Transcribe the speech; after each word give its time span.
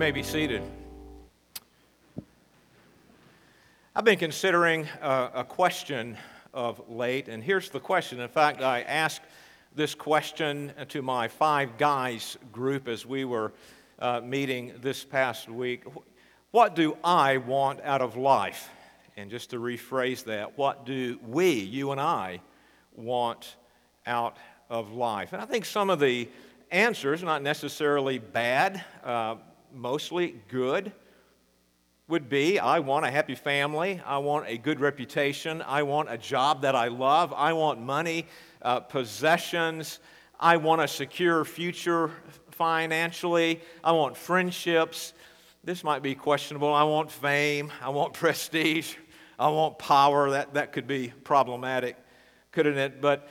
may 0.00 0.10
be 0.10 0.22
seated. 0.22 0.62
I've 3.94 4.06
been 4.06 4.18
considering 4.18 4.88
uh, 5.02 5.28
a 5.34 5.44
question 5.44 6.16
of 6.54 6.80
late, 6.88 7.28
and 7.28 7.44
here's 7.44 7.68
the 7.68 7.80
question. 7.80 8.18
In 8.18 8.28
fact, 8.30 8.62
I 8.62 8.80
asked 8.80 9.20
this 9.76 9.94
question 9.94 10.72
to 10.88 11.02
my 11.02 11.28
five 11.28 11.76
guys 11.76 12.38
group 12.50 12.88
as 12.88 13.04
we 13.04 13.26
were 13.26 13.52
uh, 13.98 14.22
meeting 14.22 14.72
this 14.80 15.04
past 15.04 15.50
week. 15.50 15.84
What 16.50 16.74
do 16.74 16.96
I 17.04 17.36
want 17.36 17.82
out 17.82 18.00
of 18.00 18.16
life? 18.16 18.70
And 19.18 19.30
just 19.30 19.50
to 19.50 19.58
rephrase 19.58 20.24
that, 20.24 20.56
what 20.56 20.86
do 20.86 21.20
we, 21.28 21.50
you 21.50 21.92
and 21.92 22.00
I, 22.00 22.40
want 22.96 23.56
out 24.06 24.38
of 24.70 24.92
life? 24.92 25.34
And 25.34 25.42
I 25.42 25.44
think 25.44 25.66
some 25.66 25.90
of 25.90 26.00
the 26.00 26.26
answers, 26.70 27.22
not 27.22 27.42
necessarily 27.42 28.18
bad, 28.18 28.82
uh, 29.04 29.34
mostly 29.74 30.40
good, 30.48 30.92
would 32.10 32.28
be 32.28 32.58
I 32.58 32.80
want 32.80 33.06
a 33.06 33.10
happy 33.10 33.36
family. 33.36 34.02
I 34.04 34.18
want 34.18 34.46
a 34.48 34.58
good 34.58 34.80
reputation. 34.80 35.62
I 35.62 35.84
want 35.84 36.10
a 36.10 36.18
job 36.18 36.62
that 36.62 36.74
I 36.74 36.88
love. 36.88 37.32
I 37.32 37.52
want 37.52 37.80
money, 37.80 38.26
uh, 38.62 38.80
possessions. 38.80 40.00
I 40.38 40.56
want 40.56 40.80
a 40.80 40.88
secure 40.88 41.44
future 41.44 42.10
financially. 42.50 43.60
I 43.84 43.92
want 43.92 44.16
friendships. 44.16 45.12
This 45.62 45.84
might 45.84 46.02
be 46.02 46.14
questionable. 46.16 46.74
I 46.74 46.82
want 46.82 47.12
fame. 47.12 47.72
I 47.80 47.90
want 47.90 48.12
prestige. 48.14 48.96
I 49.38 49.48
want 49.48 49.78
power. 49.78 50.30
That, 50.30 50.54
that 50.54 50.72
could 50.72 50.86
be 50.86 51.12
problematic, 51.22 51.96
couldn't 52.50 52.76
it? 52.76 53.00
But, 53.00 53.28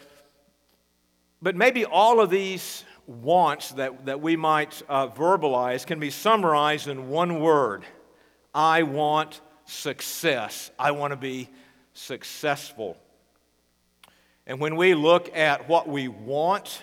but 1.42 1.56
maybe 1.56 1.84
all 1.84 2.22
of 2.22 2.30
these 2.30 2.86
wants 3.10 3.72
that, 3.72 4.06
that 4.06 4.22
we 4.22 4.36
might 4.36 4.82
uh, 4.88 5.08
verbalize 5.08 5.86
can 5.86 6.00
be 6.00 6.12
summarized 6.12 6.88
in 6.88 7.10
one 7.10 7.40
word 7.40 7.84
I 8.54 8.84
want 8.84 9.42
success. 9.66 10.70
I 10.78 10.92
want 10.92 11.12
to 11.12 11.18
be 11.18 11.50
successful. 11.94 12.98
And 14.46 14.60
when 14.60 14.76
we 14.76 14.94
look 14.94 15.36
at 15.36 15.68
what 15.68 15.88
we 15.88 16.08
want, 16.08 16.82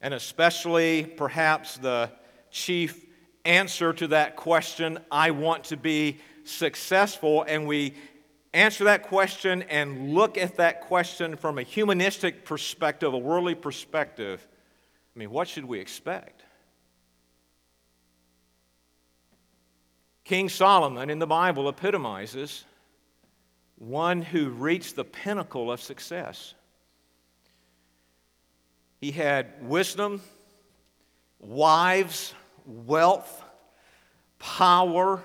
and 0.00 0.14
especially 0.14 1.04
perhaps 1.04 1.76
the 1.76 2.10
chief 2.50 3.04
answer 3.44 3.92
to 3.92 4.08
that 4.08 4.36
question, 4.36 4.98
I 5.10 5.30
want 5.30 5.64
to 5.64 5.76
be 5.76 6.18
successful, 6.44 7.44
and 7.48 7.66
we 7.66 7.94
answer 8.54 8.84
that 8.84 9.04
question 9.04 9.62
and 9.62 10.14
look 10.14 10.38
at 10.38 10.56
that 10.56 10.82
question 10.82 11.36
from 11.36 11.58
a 11.58 11.62
humanistic 11.62 12.44
perspective, 12.44 13.12
a 13.12 13.18
worldly 13.18 13.54
perspective, 13.54 14.46
I 15.16 15.18
mean, 15.18 15.30
what 15.30 15.48
should 15.48 15.64
we 15.64 15.80
expect? 15.80 16.42
King 20.24 20.50
Solomon 20.50 21.08
in 21.08 21.18
the 21.18 21.26
Bible 21.26 21.70
epitomizes 21.70 22.64
one 23.78 24.20
who 24.20 24.50
reached 24.50 24.94
the 24.94 25.04
pinnacle 25.04 25.72
of 25.72 25.80
success. 25.80 26.54
He 29.00 29.10
had 29.10 29.66
wisdom, 29.66 30.20
wives, 31.38 32.34
wealth, 32.66 33.42
power, 34.38 35.22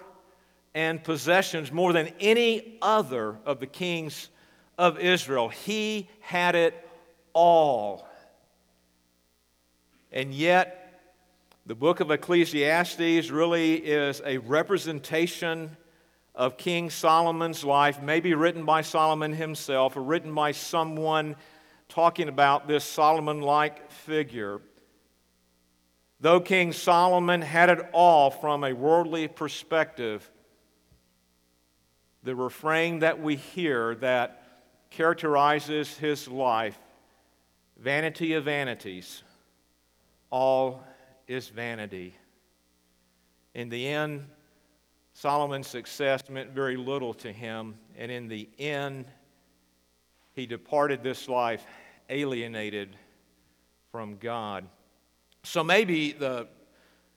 and 0.74 1.04
possessions 1.04 1.70
more 1.70 1.92
than 1.92 2.14
any 2.22 2.78
other 2.82 3.38
of 3.46 3.60
the 3.60 3.68
kings 3.68 4.30
of 4.78 5.00
Israel. 5.00 5.50
He 5.50 6.08
had 6.22 6.56
it 6.56 6.88
all. 7.34 8.08
And 10.12 10.34
yet, 10.34 11.00
the 11.66 11.76
book 11.76 12.02
of 12.02 12.12
Ecclesiastes 12.12 13.30
really 13.30 13.76
is 13.76 14.22
a 14.26 14.40
representation 14.40 15.78
of 16.36 16.58
King 16.58 16.90
Solomon's 16.90 17.64
life, 17.64 18.02
maybe 18.02 18.34
written 18.34 18.66
by 18.66 18.82
Solomon 18.82 19.32
himself 19.32 19.96
or 19.96 20.02
written 20.02 20.34
by 20.34 20.52
someone 20.52 21.38
talking 21.88 22.28
about 22.28 22.68
this 22.68 22.84
Solomon 22.84 23.42
like 23.42 23.90
figure. 23.90 24.60
Though 26.20 26.42
King 26.42 26.74
Solomon 26.74 27.42
had 27.42 27.70
it 27.70 27.80
all 27.94 28.32
from 28.32 28.64
a 28.66 28.74
worldly 28.74 29.30
perspective, 29.30 30.30
the 32.24 32.36
refrain 32.36 33.00
that 33.00 33.22
we 33.22 33.38
hear 33.38 33.96
that 33.96 34.44
characterizes 34.90 35.98
his 35.98 36.28
life 36.28 36.78
vanity 37.78 38.34
of 38.34 38.44
vanities 38.44 39.24
all 40.32 40.84
is 41.28 41.50
vanity. 41.50 42.16
In 43.54 43.70
the 43.70 43.88
end, 43.88 44.26
Solomon's 45.14 45.68
success 45.68 46.30
meant 46.30 46.52
very 46.52 46.78
little 46.78 47.14
to 47.16 47.32
him, 47.32 47.76
and 47.98 48.10
in 48.12 48.28
the 48.28 48.50
end, 48.58 49.06
he 50.34 50.46
departed 50.46 51.04
this 51.04 51.28
life 51.28 51.64
alienated 52.10 52.96
from 53.92 54.18
God. 54.18 54.66
So 55.44 55.64
maybe 55.64 56.14
the, 56.14 56.48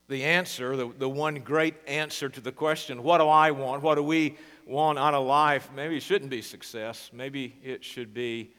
the 0.08 0.24
answer, 0.24 0.76
the, 0.76 0.92
the 0.98 1.08
one 1.08 1.36
great 1.36 1.74
answer 1.86 2.28
to 2.28 2.40
the 2.40 2.52
question, 2.52 3.02
what 3.02 3.18
do 3.18 3.28
I 3.28 3.52
want? 3.52 3.82
What 3.82 3.94
do 3.94 4.02
we 4.02 4.36
want 4.66 4.98
out 4.98 5.14
of 5.14 5.24
life? 5.26 5.70
Maybe 5.74 5.96
it 5.96 6.02
shouldn't 6.02 6.30
be 6.30 6.42
success. 6.42 7.10
Maybe 7.12 7.56
it 7.62 7.84
should 7.84 8.12
be, 8.12 8.52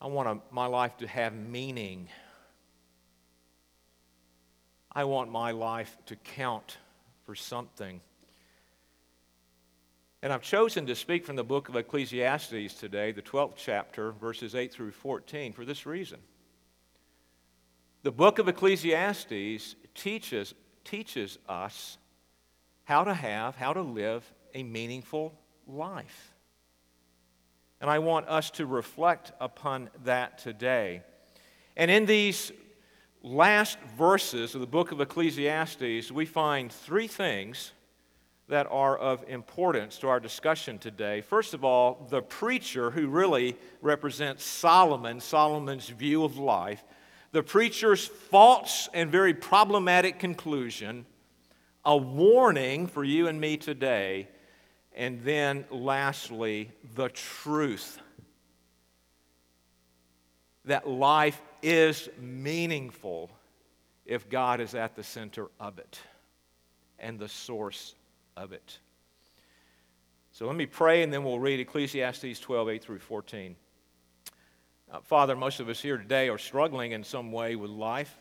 I 0.00 0.06
want 0.06 0.28
a, 0.28 0.54
my 0.54 0.66
life 0.66 0.96
to 0.98 1.06
have 1.06 1.34
meaning. 1.34 2.08
I 4.92 5.04
want 5.04 5.30
my 5.30 5.50
life 5.50 5.96
to 6.06 6.16
count 6.16 6.78
for 7.24 7.34
something. 7.34 8.00
And 10.22 10.32
I've 10.32 10.42
chosen 10.42 10.86
to 10.86 10.96
speak 10.96 11.24
from 11.24 11.36
the 11.36 11.44
book 11.44 11.68
of 11.68 11.76
Ecclesiastes 11.76 12.74
today, 12.74 13.12
the 13.12 13.22
12th 13.22 13.54
chapter, 13.56 14.12
verses 14.12 14.54
8 14.54 14.72
through 14.72 14.90
14, 14.90 15.52
for 15.52 15.64
this 15.64 15.86
reason. 15.86 16.18
The 18.02 18.10
book 18.10 18.38
of 18.38 18.48
Ecclesiastes 18.48 19.76
teaches, 19.94 20.54
teaches 20.84 21.38
us 21.48 21.98
how 22.84 23.04
to 23.04 23.14
have, 23.14 23.54
how 23.54 23.72
to 23.72 23.82
live 23.82 24.24
a 24.54 24.62
meaningful 24.62 25.38
life. 25.66 26.34
And 27.80 27.88
I 27.88 28.00
want 28.00 28.26
us 28.28 28.50
to 28.52 28.66
reflect 28.66 29.32
upon 29.40 29.90
that 30.04 30.38
today. 30.38 31.02
And 31.76 31.90
in 31.90 32.06
these 32.06 32.50
last 33.22 33.78
verses 33.96 34.54
of 34.54 34.60
the 34.60 34.66
book 34.66 34.92
of 34.92 35.00
Ecclesiastes, 35.00 36.10
we 36.10 36.24
find 36.24 36.72
three 36.72 37.06
things 37.06 37.72
that 38.48 38.66
are 38.70 38.96
of 38.96 39.24
importance 39.28 39.98
to 39.98 40.08
our 40.08 40.20
discussion 40.20 40.78
today. 40.78 41.20
First 41.20 41.52
of 41.52 41.64
all, 41.64 42.06
the 42.10 42.22
preacher, 42.22 42.90
who 42.90 43.08
really 43.08 43.56
represents 43.82 44.44
Solomon, 44.44 45.20
Solomon's 45.20 45.88
view 45.88 46.24
of 46.24 46.38
life, 46.38 46.82
the 47.32 47.42
preacher's 47.42 48.06
false 48.06 48.88
and 48.94 49.10
very 49.10 49.34
problematic 49.34 50.18
conclusion, 50.18 51.04
a 51.84 51.96
warning 51.96 52.86
for 52.86 53.04
you 53.04 53.28
and 53.28 53.38
me 53.38 53.58
today, 53.58 54.28
and 54.94 55.22
then 55.22 55.66
lastly, 55.70 56.70
the 56.94 57.10
truth 57.10 58.00
that 60.64 60.88
life 60.88 61.40
is 61.62 62.08
meaningful 62.20 63.30
if 64.06 64.28
God 64.28 64.60
is 64.60 64.74
at 64.74 64.96
the 64.96 65.02
center 65.02 65.48
of 65.60 65.78
it 65.78 66.00
and 66.98 67.18
the 67.18 67.28
source 67.28 67.94
of 68.36 68.52
it. 68.52 68.78
So 70.32 70.46
let 70.46 70.56
me 70.56 70.66
pray 70.66 71.02
and 71.02 71.12
then 71.12 71.24
we'll 71.24 71.40
read 71.40 71.60
Ecclesiastes 71.60 72.40
12, 72.40 72.68
8 72.68 72.82
through 72.82 72.98
14. 73.00 73.56
Uh, 74.90 75.00
Father, 75.00 75.36
most 75.36 75.60
of 75.60 75.68
us 75.68 75.80
here 75.80 75.98
today 75.98 76.28
are 76.28 76.38
struggling 76.38 76.92
in 76.92 77.04
some 77.04 77.32
way 77.32 77.56
with 77.56 77.70
life. 77.70 78.16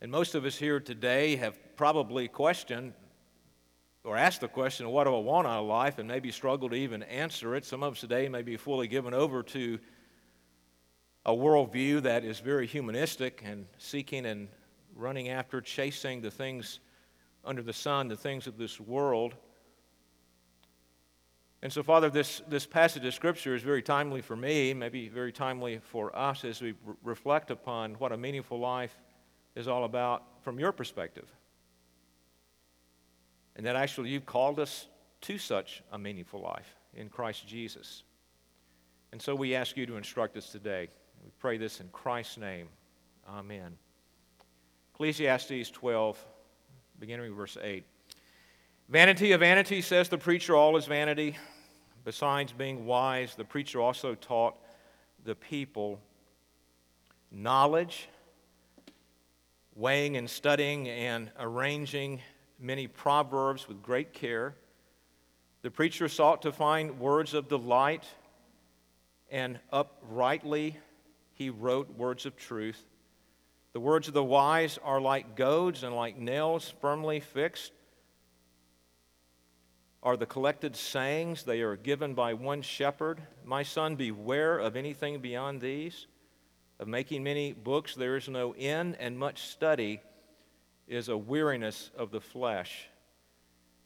And 0.00 0.12
most 0.12 0.34
of 0.34 0.44
us 0.44 0.56
here 0.56 0.80
today 0.80 1.36
have 1.36 1.58
probably 1.76 2.28
questioned 2.28 2.92
or 4.04 4.16
asked 4.16 4.42
the 4.42 4.48
question, 4.48 4.88
What 4.90 5.04
do 5.04 5.14
I 5.14 5.18
want 5.18 5.46
out 5.46 5.62
of 5.62 5.66
life? 5.66 5.98
and 5.98 6.06
maybe 6.06 6.30
struggled 6.30 6.72
to 6.72 6.76
even 6.76 7.02
answer 7.04 7.54
it. 7.54 7.64
Some 7.64 7.82
of 7.82 7.94
us 7.94 8.00
today 8.00 8.28
may 8.28 8.42
be 8.42 8.56
fully 8.56 8.86
given 8.86 9.14
over 9.14 9.42
to 9.42 9.78
a 11.26 11.32
worldview 11.32 12.02
that 12.02 12.24
is 12.24 12.40
very 12.40 12.66
humanistic 12.66 13.42
and 13.44 13.66
seeking 13.78 14.26
and 14.26 14.48
running 14.94 15.28
after, 15.28 15.60
chasing 15.60 16.20
the 16.20 16.30
things 16.30 16.80
under 17.44 17.62
the 17.62 17.72
sun, 17.72 18.08
the 18.08 18.16
things 18.16 18.46
of 18.46 18.58
this 18.58 18.80
world. 18.80 19.34
And 21.62 21.72
so, 21.72 21.82
Father, 21.82 22.10
this, 22.10 22.42
this 22.46 22.66
passage 22.66 23.04
of 23.06 23.14
Scripture 23.14 23.54
is 23.54 23.62
very 23.62 23.82
timely 23.82 24.20
for 24.20 24.36
me, 24.36 24.74
maybe 24.74 25.08
very 25.08 25.32
timely 25.32 25.78
for 25.78 26.14
us 26.16 26.44
as 26.44 26.60
we 26.60 26.72
re- 26.84 26.94
reflect 27.02 27.50
upon 27.50 27.94
what 27.94 28.12
a 28.12 28.18
meaningful 28.18 28.58
life 28.58 28.94
is 29.54 29.66
all 29.66 29.84
about 29.84 30.24
from 30.42 30.58
your 30.58 30.72
perspective. 30.72 31.30
And 33.56 33.64
that 33.64 33.76
actually 33.76 34.10
you've 34.10 34.26
called 34.26 34.60
us 34.60 34.88
to 35.22 35.38
such 35.38 35.82
a 35.90 35.98
meaningful 35.98 36.40
life 36.40 36.76
in 36.92 37.08
Christ 37.08 37.46
Jesus. 37.48 38.02
And 39.12 39.22
so 39.22 39.34
we 39.34 39.54
ask 39.54 39.76
you 39.76 39.86
to 39.86 39.96
instruct 39.96 40.36
us 40.36 40.50
today. 40.50 40.90
We 41.24 41.30
pray 41.38 41.56
this 41.56 41.80
in 41.80 41.88
Christ's 41.88 42.36
name. 42.36 42.68
Amen. 43.26 43.78
Ecclesiastes 44.92 45.70
12, 45.70 46.22
beginning 47.00 47.30
with 47.30 47.36
verse 47.36 47.56
8. 47.60 47.82
Vanity 48.90 49.32
of 49.32 49.40
vanity, 49.40 49.80
says 49.80 50.10
the 50.10 50.18
preacher, 50.18 50.54
all 50.54 50.76
is 50.76 50.84
vanity. 50.84 51.38
Besides 52.04 52.52
being 52.52 52.84
wise, 52.84 53.34
the 53.34 53.44
preacher 53.44 53.80
also 53.80 54.14
taught 54.14 54.54
the 55.24 55.34
people 55.34 55.98
knowledge, 57.32 58.10
weighing 59.74 60.18
and 60.18 60.28
studying 60.28 60.90
and 60.90 61.30
arranging 61.40 62.20
many 62.60 62.86
proverbs 62.86 63.66
with 63.66 63.82
great 63.82 64.12
care. 64.12 64.54
The 65.62 65.70
preacher 65.70 66.06
sought 66.08 66.42
to 66.42 66.52
find 66.52 67.00
words 67.00 67.32
of 67.32 67.48
delight, 67.48 68.04
and 69.30 69.58
uprightly 69.72 70.76
he 71.34 71.50
wrote 71.50 71.96
words 71.96 72.26
of 72.26 72.36
truth. 72.36 72.82
The 73.72 73.80
words 73.80 74.08
of 74.08 74.14
the 74.14 74.24
wise 74.24 74.78
are 74.82 75.00
like 75.00 75.36
goads 75.36 75.82
and 75.82 75.94
like 75.94 76.16
nails 76.16 76.72
firmly 76.80 77.20
fixed 77.20 77.72
are 80.04 80.16
the 80.18 80.26
collected 80.26 80.76
sayings. 80.76 81.42
They 81.42 81.62
are 81.62 81.76
given 81.76 82.14
by 82.14 82.34
one 82.34 82.60
shepherd. 82.60 83.22
My 83.44 83.62
son, 83.62 83.96
beware 83.96 84.58
of 84.58 84.76
anything 84.76 85.20
beyond 85.20 85.62
these. 85.62 86.06
Of 86.78 86.88
making 86.88 87.24
many 87.24 87.52
books, 87.52 87.94
there 87.94 88.16
is 88.16 88.28
no 88.28 88.52
end, 88.52 88.96
and 89.00 89.18
much 89.18 89.42
study 89.48 90.00
is 90.86 91.08
a 91.08 91.16
weariness 91.16 91.90
of 91.96 92.10
the 92.10 92.20
flesh. 92.20 92.88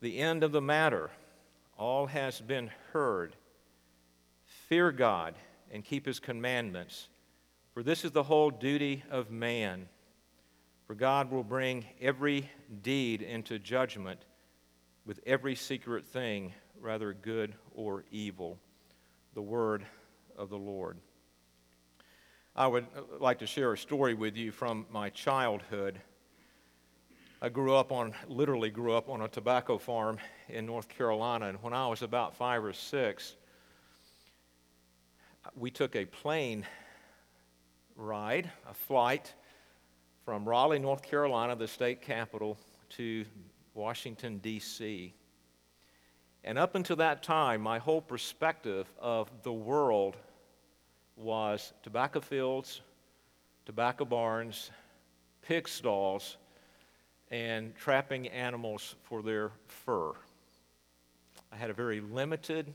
The 0.00 0.18
end 0.18 0.42
of 0.42 0.52
the 0.52 0.60
matter, 0.60 1.10
all 1.78 2.06
has 2.06 2.40
been 2.40 2.70
heard. 2.92 3.36
Fear 4.68 4.92
God 4.92 5.34
and 5.70 5.84
keep 5.84 6.04
his 6.04 6.18
commandments, 6.18 7.08
for 7.78 7.84
this 7.84 8.04
is 8.04 8.10
the 8.10 8.24
whole 8.24 8.50
duty 8.50 9.04
of 9.08 9.30
man. 9.30 9.88
For 10.88 10.96
God 10.96 11.30
will 11.30 11.44
bring 11.44 11.84
every 12.00 12.50
deed 12.82 13.22
into 13.22 13.60
judgment 13.60 14.18
with 15.06 15.20
every 15.24 15.54
secret 15.54 16.04
thing, 16.04 16.52
rather 16.80 17.12
good 17.12 17.54
or 17.72 18.04
evil. 18.10 18.58
The 19.34 19.42
word 19.42 19.86
of 20.36 20.50
the 20.50 20.58
Lord. 20.58 20.96
I 22.56 22.66
would 22.66 22.84
like 23.20 23.38
to 23.38 23.46
share 23.46 23.72
a 23.72 23.78
story 23.78 24.14
with 24.14 24.36
you 24.36 24.50
from 24.50 24.84
my 24.90 25.10
childhood. 25.10 26.00
I 27.40 27.48
grew 27.48 27.76
up 27.76 27.92
on, 27.92 28.12
literally 28.26 28.70
grew 28.70 28.94
up 28.94 29.08
on 29.08 29.20
a 29.20 29.28
tobacco 29.28 29.78
farm 29.78 30.18
in 30.48 30.66
North 30.66 30.88
Carolina, 30.88 31.50
and 31.50 31.62
when 31.62 31.74
I 31.74 31.86
was 31.86 32.02
about 32.02 32.34
five 32.34 32.64
or 32.64 32.72
six, 32.72 33.36
we 35.54 35.70
took 35.70 35.94
a 35.94 36.06
plane 36.06 36.66
ride, 37.98 38.50
a 38.70 38.72
flight 38.72 39.34
from 40.24 40.48
Raleigh, 40.48 40.78
North 40.78 41.02
Carolina, 41.02 41.56
the 41.56 41.68
state 41.68 42.00
capital, 42.00 42.56
to 42.90 43.24
Washington, 43.74 44.38
D.C. 44.38 45.12
And 46.44 46.58
up 46.58 46.76
until 46.76 46.96
that 46.96 47.22
time, 47.22 47.60
my 47.60 47.78
whole 47.78 48.00
perspective 48.00 48.86
of 49.00 49.30
the 49.42 49.52
world 49.52 50.16
was 51.16 51.72
tobacco 51.82 52.20
fields, 52.20 52.80
tobacco 53.66 54.04
barns, 54.04 54.70
pig 55.42 55.68
stalls, 55.68 56.36
and 57.30 57.74
trapping 57.76 58.28
animals 58.28 58.94
for 59.02 59.22
their 59.22 59.50
fur. 59.66 60.12
I 61.52 61.56
had 61.56 61.68
a 61.68 61.74
very 61.74 62.00
limited 62.00 62.72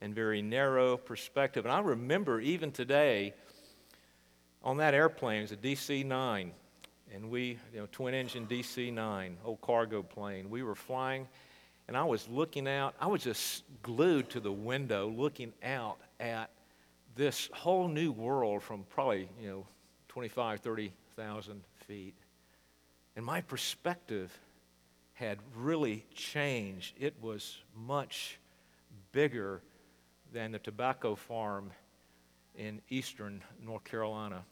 and 0.00 0.14
very 0.14 0.42
narrow 0.42 0.96
perspective. 0.96 1.64
And 1.64 1.72
I 1.72 1.80
remember 1.80 2.40
even 2.40 2.72
today 2.72 3.34
on 4.62 4.76
that 4.78 4.94
airplane, 4.94 5.38
it 5.38 5.42
was 5.42 5.52
a 5.52 5.56
DC 5.56 6.04
9 6.04 6.52
and 7.12 7.30
we, 7.30 7.58
you 7.72 7.80
know, 7.80 7.88
twin 7.90 8.14
engine 8.14 8.46
DC 8.46 8.92
9, 8.92 9.36
old 9.44 9.60
cargo 9.60 10.02
plane. 10.02 10.48
We 10.48 10.62
were 10.62 10.74
flying, 10.74 11.26
and 11.88 11.96
I 11.96 12.04
was 12.04 12.28
looking 12.28 12.68
out. 12.68 12.94
I 13.00 13.06
was 13.06 13.22
just 13.22 13.64
glued 13.82 14.30
to 14.30 14.40
the 14.40 14.52
window 14.52 15.08
looking 15.08 15.52
out 15.62 15.98
at 16.20 16.50
this 17.16 17.50
whole 17.52 17.88
new 17.88 18.12
world 18.12 18.62
from 18.62 18.84
probably, 18.88 19.28
you 19.40 19.48
know, 19.48 19.66
25, 20.08 20.60
30,000 20.60 21.62
feet. 21.86 22.14
And 23.16 23.24
my 23.24 23.40
perspective 23.40 24.36
had 25.14 25.38
really 25.56 26.04
changed. 26.14 26.94
It 26.98 27.14
was 27.20 27.58
much 27.76 28.38
bigger 29.12 29.60
than 30.32 30.52
the 30.52 30.58
tobacco 30.60 31.16
farm 31.16 31.72
in 32.56 32.80
eastern 32.88 33.42
North 33.64 33.84
Carolina. 33.84 34.44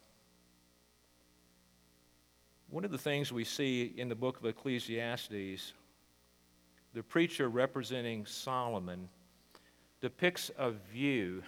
One 2.70 2.84
of 2.84 2.90
the 2.90 2.98
things 2.98 3.32
we 3.32 3.44
see 3.44 3.94
in 3.96 4.10
the 4.10 4.14
book 4.14 4.38
of 4.38 4.44
Ecclesiastes, 4.44 5.72
the 6.92 7.02
preacher 7.02 7.48
representing 7.48 8.26
Solomon 8.26 9.08
depicts 10.02 10.50
a 10.58 10.72
view 10.92 11.42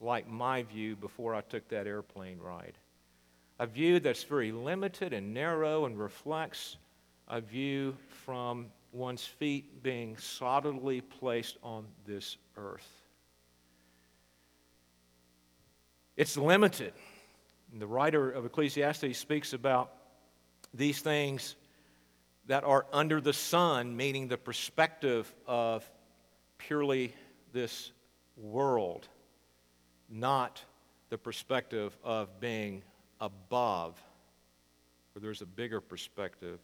like 0.00 0.28
my 0.28 0.64
view 0.64 0.96
before 0.96 1.34
I 1.34 1.42
took 1.42 1.68
that 1.68 1.86
airplane 1.86 2.38
ride. 2.38 2.76
A 3.60 3.66
view 3.66 4.00
that's 4.00 4.24
very 4.24 4.50
limited 4.50 5.12
and 5.12 5.32
narrow 5.32 5.86
and 5.86 5.96
reflects 5.96 6.76
a 7.28 7.40
view 7.40 7.96
from 8.24 8.66
one's 8.92 9.24
feet 9.24 9.80
being 9.82 10.16
solidly 10.16 11.02
placed 11.02 11.56
on 11.62 11.86
this 12.04 12.36
earth. 12.56 12.88
It's 16.16 16.36
limited. 16.36 16.94
the 17.78 17.86
writer 17.86 18.30
of 18.30 18.44
Ecclesiastes 18.44 19.16
speaks 19.18 19.52
about 19.52 19.92
these 20.76 21.00
things 21.00 21.56
that 22.46 22.64
are 22.64 22.86
under 22.92 23.20
the 23.20 23.32
sun, 23.32 23.96
meaning 23.96 24.28
the 24.28 24.38
perspective 24.38 25.32
of 25.46 25.88
purely 26.58 27.12
this 27.52 27.92
world, 28.36 29.08
not 30.08 30.62
the 31.10 31.18
perspective 31.18 31.96
of 32.04 32.40
being 32.40 32.82
above, 33.20 34.00
where 35.12 35.20
there's 35.20 35.42
a 35.42 35.46
bigger 35.46 35.80
perspective. 35.80 36.58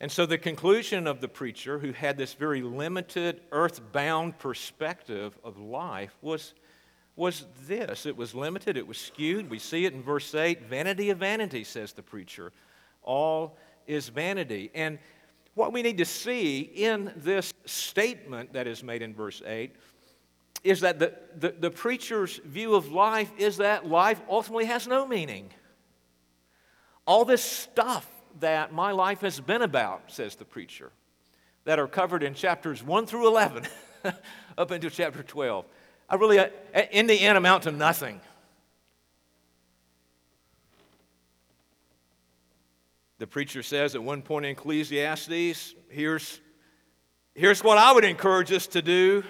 And 0.00 0.10
so 0.10 0.26
the 0.26 0.38
conclusion 0.38 1.06
of 1.06 1.20
the 1.20 1.28
preacher, 1.28 1.78
who 1.78 1.92
had 1.92 2.18
this 2.18 2.34
very 2.34 2.62
limited, 2.62 3.40
earthbound 3.52 4.38
perspective 4.38 5.38
of 5.42 5.58
life, 5.58 6.14
was, 6.20 6.54
was 7.16 7.46
this. 7.66 8.04
It 8.04 8.16
was 8.16 8.34
limited, 8.34 8.76
it 8.76 8.86
was 8.86 8.98
skewed. 8.98 9.48
We 9.48 9.58
see 9.58 9.84
it 9.84 9.94
in 9.94 10.02
verse 10.02 10.34
8 10.34 10.62
vanity 10.62 11.10
of 11.10 11.18
vanity, 11.18 11.64
says 11.64 11.92
the 11.92 12.02
preacher 12.02 12.52
all 13.04 13.56
is 13.86 14.08
vanity. 14.08 14.70
And 14.74 14.98
what 15.54 15.72
we 15.72 15.82
need 15.82 15.98
to 15.98 16.04
see 16.04 16.60
in 16.60 17.12
this 17.16 17.52
statement 17.64 18.52
that 18.54 18.66
is 18.66 18.82
made 18.82 19.02
in 19.02 19.14
verse 19.14 19.40
8 19.46 19.74
is 20.64 20.80
that 20.80 20.98
the, 20.98 21.12
the, 21.38 21.54
the, 21.60 21.70
preacher's 21.70 22.38
view 22.38 22.74
of 22.74 22.90
life 22.90 23.30
is 23.36 23.58
that 23.58 23.86
life 23.86 24.20
ultimately 24.28 24.64
has 24.64 24.86
no 24.86 25.06
meaning. 25.06 25.50
All 27.06 27.26
this 27.26 27.42
stuff 27.42 28.08
that 28.40 28.72
my 28.72 28.90
life 28.90 29.20
has 29.20 29.38
been 29.38 29.62
about, 29.62 30.10
says 30.10 30.36
the 30.36 30.44
preacher, 30.46 30.90
that 31.64 31.78
are 31.78 31.86
covered 31.86 32.22
in 32.22 32.34
chapters 32.34 32.82
1 32.82 33.06
through 33.06 33.28
11 33.28 33.66
up 34.58 34.72
into 34.72 34.88
chapter 34.90 35.22
12, 35.22 35.66
I 36.08 36.14
really, 36.16 36.38
uh, 36.38 36.48
in 36.90 37.06
the 37.06 37.18
end, 37.20 37.36
amount 37.36 37.64
to 37.64 37.72
nothing. 37.72 38.20
The 43.24 43.28
preacher 43.28 43.62
says 43.62 43.94
at 43.94 44.02
one 44.02 44.20
point 44.20 44.44
in 44.44 44.50
Ecclesiastes, 44.50 45.74
here's, 45.88 46.40
here's 47.34 47.64
what 47.64 47.78
I 47.78 47.90
would 47.90 48.04
encourage 48.04 48.52
us 48.52 48.66
to 48.66 48.82
do 48.82 49.24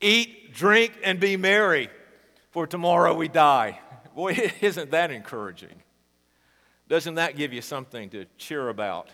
eat, 0.00 0.54
drink, 0.54 0.94
and 1.04 1.20
be 1.20 1.36
merry, 1.36 1.90
for 2.50 2.66
tomorrow 2.66 3.12
we 3.12 3.28
die. 3.28 3.78
Boy, 4.16 4.52
isn't 4.62 4.92
that 4.92 5.10
encouraging? 5.10 5.82
Doesn't 6.88 7.16
that 7.16 7.36
give 7.36 7.52
you 7.52 7.60
something 7.60 8.08
to 8.08 8.24
cheer 8.38 8.70
about? 8.70 9.10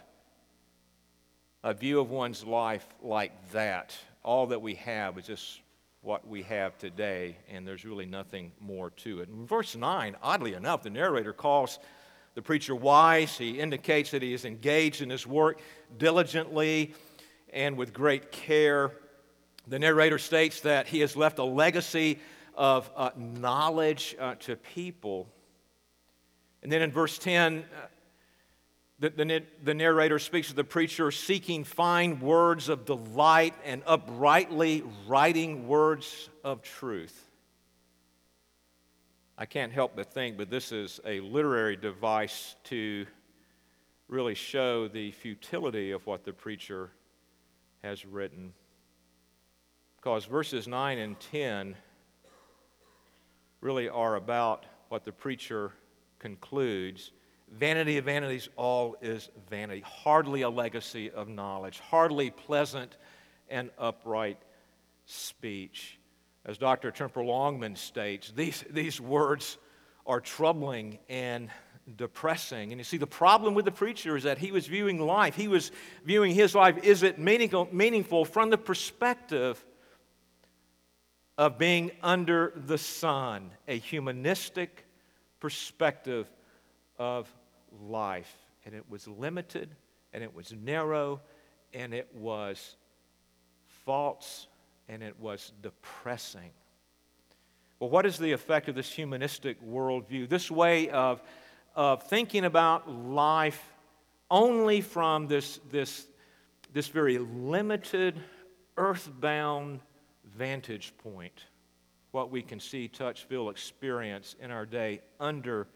A 1.65 1.75
view 1.75 1.99
of 1.99 2.11
one's 2.11 2.45
life 2.45 2.87
like 3.03 3.33
that. 3.51 3.93
All 4.23 4.47
that 4.47 4.63
we 4.63 4.77
have 4.77 5.19
is 5.19 5.27
just 5.27 5.61
what 6.01 6.25
we 6.29 6.45
have 6.45 6.79
today, 6.79 7.39
and 7.51 7.67
there's 7.67 7.85
really 7.85 8.07
nothing 8.07 8.53
more 8.61 8.91
to 8.91 9.19
it. 9.19 9.29
In 9.29 9.49
verse 9.49 9.75
9, 9.75 10.15
oddly 10.23 10.55
enough, 10.55 10.85
the 10.85 10.91
narrator 10.91 11.33
calls 11.33 11.81
the 12.35 12.43
preacher 12.43 12.75
wise. 12.75 13.39
He 13.39 13.59
indicates 13.59 14.11
that 14.11 14.23
he 14.23 14.35
is 14.35 14.45
engaged 14.45 15.03
in 15.03 15.11
his 15.11 15.27
work 15.27 15.61
diligently 15.97 16.95
and 17.53 17.77
with 17.77 17.93
great 17.93 18.33
care. 18.33 18.93
The 19.69 19.79
narrator 19.79 20.19
states 20.19 20.61
that 20.63 20.87
he 20.87 21.01
has 21.01 21.17
left 21.17 21.39
a 21.39 21.45
legacy 21.45 22.19
of 22.55 22.91
uh, 22.97 23.11
knowledge 23.17 24.15
uh, 24.19 24.35
to 24.41 24.57
people. 24.57 25.29
And 26.63 26.71
then 26.71 26.83
in 26.83 26.93
verse 26.93 27.19
10, 27.19 27.59
uh, 27.59 27.87
the, 28.99 29.11
the, 29.11 29.43
the, 29.63 29.75
narrator 29.75 30.19
speaks 30.19 30.51
of 30.51 30.57
the 30.57 30.65
preacher 30.65 31.11
seeking 31.11 31.65
fine 31.65 32.21
words 32.21 32.69
of 32.69 32.85
delight 32.85 33.55
and 33.65 33.83
uprightly 33.87 34.85
writing 35.07 35.67
words 35.67 36.31
of 36.45 36.63
truth. 36.63 37.24
I 39.37 39.47
can't 39.47 39.73
help 39.73 39.97
but 39.97 40.13
think, 40.13 40.37
but 40.37 40.49
this 40.49 40.71
is 40.71 41.01
a 41.05 41.19
literary 41.19 41.75
device 41.75 42.55
to 42.65 43.05
really 44.07 44.35
show 44.35 44.87
the 44.87 45.11
futility 45.11 45.91
of 45.91 46.07
what 46.07 46.25
the 46.25 46.33
preacher 46.33 46.93
has 47.83 48.05
written. 48.05 48.53
Because 49.97 50.25
verses 50.25 50.69
9 50.69 50.99
and 50.99 51.19
10 51.19 51.75
really 53.61 53.89
are 53.89 54.15
about 54.15 54.67
what 54.89 55.05
the 55.05 55.11
preacher 55.11 55.73
concludes. 56.21 57.11
Vanity 57.51 57.99
of 57.99 58.05
vanities, 58.05 58.49
all 58.55 58.95
is 59.03 59.31
vanity. 59.51 59.83
Hardly 59.85 60.43
a 60.43 60.51
legacy 60.51 61.11
of 61.11 61.29
knowledge, 61.29 61.81
hardly 61.81 62.31
pleasant 62.31 62.97
and 63.49 63.71
upright 63.79 64.39
speech. 65.07 65.99
As 66.47 66.59
Dr. 66.59 66.91
Tremper 66.91 67.25
Longman 67.25 67.77
states, 67.77 68.33
these, 68.35 68.65
these 68.71 69.01
words 69.01 69.57
are 70.07 70.21
troubling 70.21 70.99
and 71.09 71.49
depressing. 71.97 72.73
And 72.73 72.79
you 72.79 72.85
see, 72.85 72.97
the 72.97 73.07
problem 73.07 73.55
with 73.55 73.65
the 73.65 73.73
preacher 73.73 74.17
is 74.17 74.25
that 74.25 74.39
he 74.39 74.53
was 74.53 74.67
viewing 74.67 75.01
life, 75.01 75.35
he 75.35 75.49
was 75.49 75.71
viewing 76.05 76.35
his 76.35 76.55
life, 76.55 76.85
is 76.85 77.03
it 77.03 77.19
meaningful, 77.19 77.69
meaningful 77.73 78.25
from 78.25 78.51
the 78.51 78.59
perspective 78.59 79.65
of 81.37 81.59
being 81.59 81.91
under 82.03 82.53
the 82.55 82.79
sun, 82.79 83.51
a 83.67 83.79
humanistic 83.79 84.87
perspective 85.41 86.27
of 86.99 87.33
life. 87.87 88.33
And 88.65 88.75
it 88.75 88.85
was 88.89 89.09
limited, 89.09 89.69
and 90.13 90.23
it 90.23 90.35
was 90.35 90.53
narrow, 90.53 91.21
and 91.73 91.93
it 91.93 92.09
was 92.15 92.77
false, 93.85 94.47
and 94.89 95.03
it 95.03 95.19
was 95.19 95.53
depressing. 95.63 96.51
Well, 97.81 97.91
what 97.91 98.07
is 98.07 98.19
the 98.19 98.33
effect 98.33 98.69
of 98.69 98.75
this 98.75 98.91
humanistic 98.91 99.63
worldview? 99.63 100.29
This 100.29 100.51
way 100.51 100.89
of, 100.91 101.23
of 101.75 102.03
thinking 102.05 102.45
about 102.45 102.91
life 102.91 103.73
only 104.31 104.81
from 104.81 105.27
this, 105.27 105.61
this, 105.71 106.07
this 106.73 106.89
very 106.89 107.19
limited, 107.19 108.21
earthbound 108.77 109.81
vantage 110.37 110.93
point, 110.99 111.45
what 112.11 112.31
we 112.31 112.43
can 112.43 112.61
see, 112.61 112.89
touch, 112.89 113.25
feel, 113.25 113.49
experience 113.49 114.35
in 114.41 114.51
our 114.51 114.67
day 114.67 115.01
under 115.21 115.67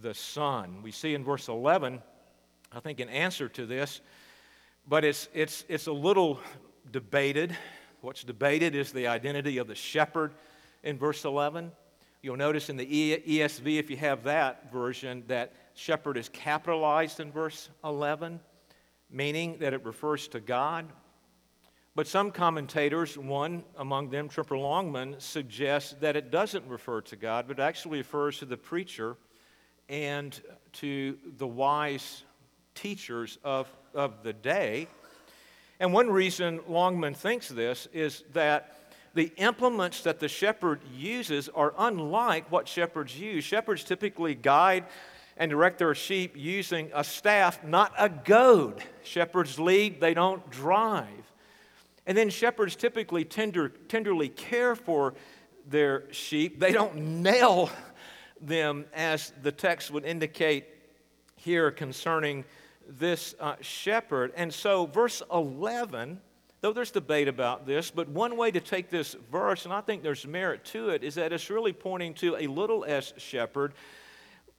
the 0.00 0.14
sun. 0.14 0.82
We 0.82 0.90
see 0.90 1.14
in 1.14 1.24
verse 1.24 1.48
11, 1.48 2.02
I 2.72 2.80
think, 2.80 3.00
an 3.00 3.08
answer 3.08 3.48
to 3.50 3.66
this, 3.66 4.00
but 4.88 5.04
it's, 5.04 5.28
it's, 5.34 5.64
it's 5.68 5.86
a 5.86 5.92
little 5.92 6.40
debated. 6.90 7.56
What's 8.02 8.24
debated 8.24 8.74
is 8.74 8.90
the 8.90 9.06
identity 9.06 9.58
of 9.58 9.68
the 9.68 9.76
shepherd 9.76 10.32
in 10.82 10.98
verse 10.98 11.24
11. 11.24 11.70
You'll 12.20 12.36
notice 12.36 12.68
in 12.68 12.76
the 12.76 12.84
ESV, 12.84 13.78
if 13.78 13.90
you 13.90 13.96
have 13.96 14.24
that 14.24 14.72
version, 14.72 15.22
that 15.28 15.52
shepherd 15.74 16.16
is 16.16 16.28
capitalized 16.28 17.20
in 17.20 17.30
verse 17.30 17.68
11, 17.84 18.40
meaning 19.08 19.56
that 19.60 19.72
it 19.72 19.84
refers 19.84 20.26
to 20.28 20.40
God. 20.40 20.86
But 21.94 22.08
some 22.08 22.32
commentators, 22.32 23.16
one 23.16 23.62
among 23.78 24.10
them, 24.10 24.28
Tremper 24.28 24.58
Longman, 24.58 25.14
suggests 25.20 25.94
that 26.00 26.16
it 26.16 26.32
doesn't 26.32 26.66
refer 26.66 27.02
to 27.02 27.14
God, 27.14 27.46
but 27.46 27.60
actually 27.60 27.98
refers 27.98 28.40
to 28.40 28.46
the 28.46 28.56
preacher 28.56 29.16
and 29.88 30.40
to 30.72 31.16
the 31.36 31.46
wise 31.46 32.24
teachers 32.74 33.38
of, 33.44 33.68
of 33.94 34.24
the 34.24 34.32
day. 34.32 34.88
And 35.82 35.92
one 35.92 36.10
reason 36.10 36.60
Longman 36.68 37.14
thinks 37.14 37.48
this 37.48 37.88
is 37.92 38.22
that 38.34 38.76
the 39.14 39.32
implements 39.36 40.02
that 40.04 40.20
the 40.20 40.28
shepherd 40.28 40.80
uses 40.96 41.48
are 41.48 41.74
unlike 41.76 42.52
what 42.52 42.68
shepherds 42.68 43.18
use. 43.18 43.42
Shepherds 43.42 43.82
typically 43.82 44.36
guide 44.36 44.84
and 45.36 45.50
direct 45.50 45.80
their 45.80 45.92
sheep 45.96 46.36
using 46.36 46.88
a 46.94 47.02
staff, 47.02 47.64
not 47.64 47.92
a 47.98 48.08
goad. 48.08 48.80
Shepherds 49.02 49.58
lead, 49.58 50.00
they 50.00 50.14
don't 50.14 50.48
drive. 50.50 51.08
And 52.06 52.16
then 52.16 52.30
shepherds 52.30 52.76
typically 52.76 53.24
tender, 53.24 53.68
tenderly 53.68 54.28
care 54.28 54.76
for 54.76 55.14
their 55.68 56.04
sheep. 56.12 56.60
They 56.60 56.70
don't 56.70 56.94
nail 56.94 57.70
them, 58.40 58.84
as 58.94 59.32
the 59.42 59.50
text 59.50 59.90
would 59.90 60.04
indicate 60.04 60.64
here 61.34 61.72
concerning 61.72 62.44
this 62.88 63.34
uh, 63.40 63.56
shepherd. 63.60 64.32
And 64.36 64.52
so, 64.52 64.86
verse 64.86 65.22
11, 65.32 66.20
though 66.60 66.72
there's 66.72 66.90
debate 66.90 67.28
about 67.28 67.66
this, 67.66 67.90
but 67.90 68.08
one 68.08 68.36
way 68.36 68.50
to 68.50 68.60
take 68.60 68.90
this 68.90 69.16
verse, 69.30 69.64
and 69.64 69.74
I 69.74 69.80
think 69.80 70.02
there's 70.02 70.26
merit 70.26 70.64
to 70.66 70.90
it, 70.90 71.02
is 71.02 71.16
that 71.16 71.32
it's 71.32 71.50
really 71.50 71.72
pointing 71.72 72.14
to 72.14 72.36
a 72.36 72.46
little 72.46 72.84
s 72.86 73.12
shepherd, 73.16 73.74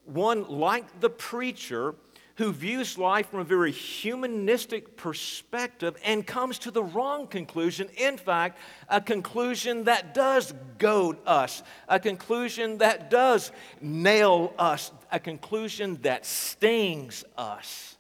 one 0.06 0.48
like 0.50 1.00
the 1.00 1.10
preacher 1.10 1.96
who 2.36 2.52
views 2.52 2.98
life 2.98 3.30
from 3.30 3.42
a 3.42 3.44
very 3.44 3.72
humanistic 3.72 4.98
perspective 4.98 5.96
and 6.04 6.26
comes 6.26 6.58
to 6.58 6.72
the 6.72 6.84
wrong 6.84 7.28
conclusion. 7.28 7.88
In 7.98 8.18
fact, 8.18 8.58
a 8.90 9.00
conclusion 9.00 9.84
that 9.84 10.16
does 10.16 10.54
goad 10.80 11.18
us, 11.28 11.62
a 11.88 12.00
conclusion 12.00 12.80
that 12.80 13.12
does 13.12 13.52
nail 13.82 14.54
us, 14.58 14.92
a 15.12 15.20
conclusion 15.20 16.00
that 16.02 16.26
stings 16.26 17.24
us 17.38 17.98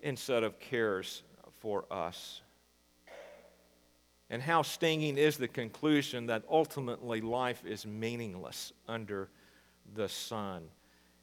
instead 0.00 0.44
of 0.44 0.58
cares 0.58 1.22
for 1.60 1.84
us. 1.90 2.42
And 4.30 4.42
how 4.42 4.62
stinging 4.62 5.16
is 5.16 5.38
the 5.38 5.48
conclusion 5.48 6.26
that 6.26 6.42
ultimately 6.50 7.20
life 7.20 7.64
is 7.64 7.86
meaningless 7.86 8.72
under 8.86 9.28
the 9.94 10.08
sun. 10.08 10.64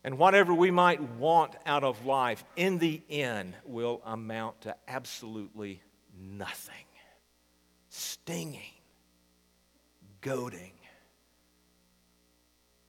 And 0.04 0.18
whatever 0.18 0.54
we 0.54 0.72
might 0.72 1.02
want 1.02 1.56
out 1.66 1.84
of 1.84 2.06
life, 2.06 2.44
in 2.56 2.78
the 2.80 3.02
end, 3.10 3.56
will 3.66 4.02
amount 4.06 4.62
to 4.62 4.76
absolutely 4.88 5.82
nothing. 6.20 6.76
Stinging, 7.90 8.62
goading 10.22 10.74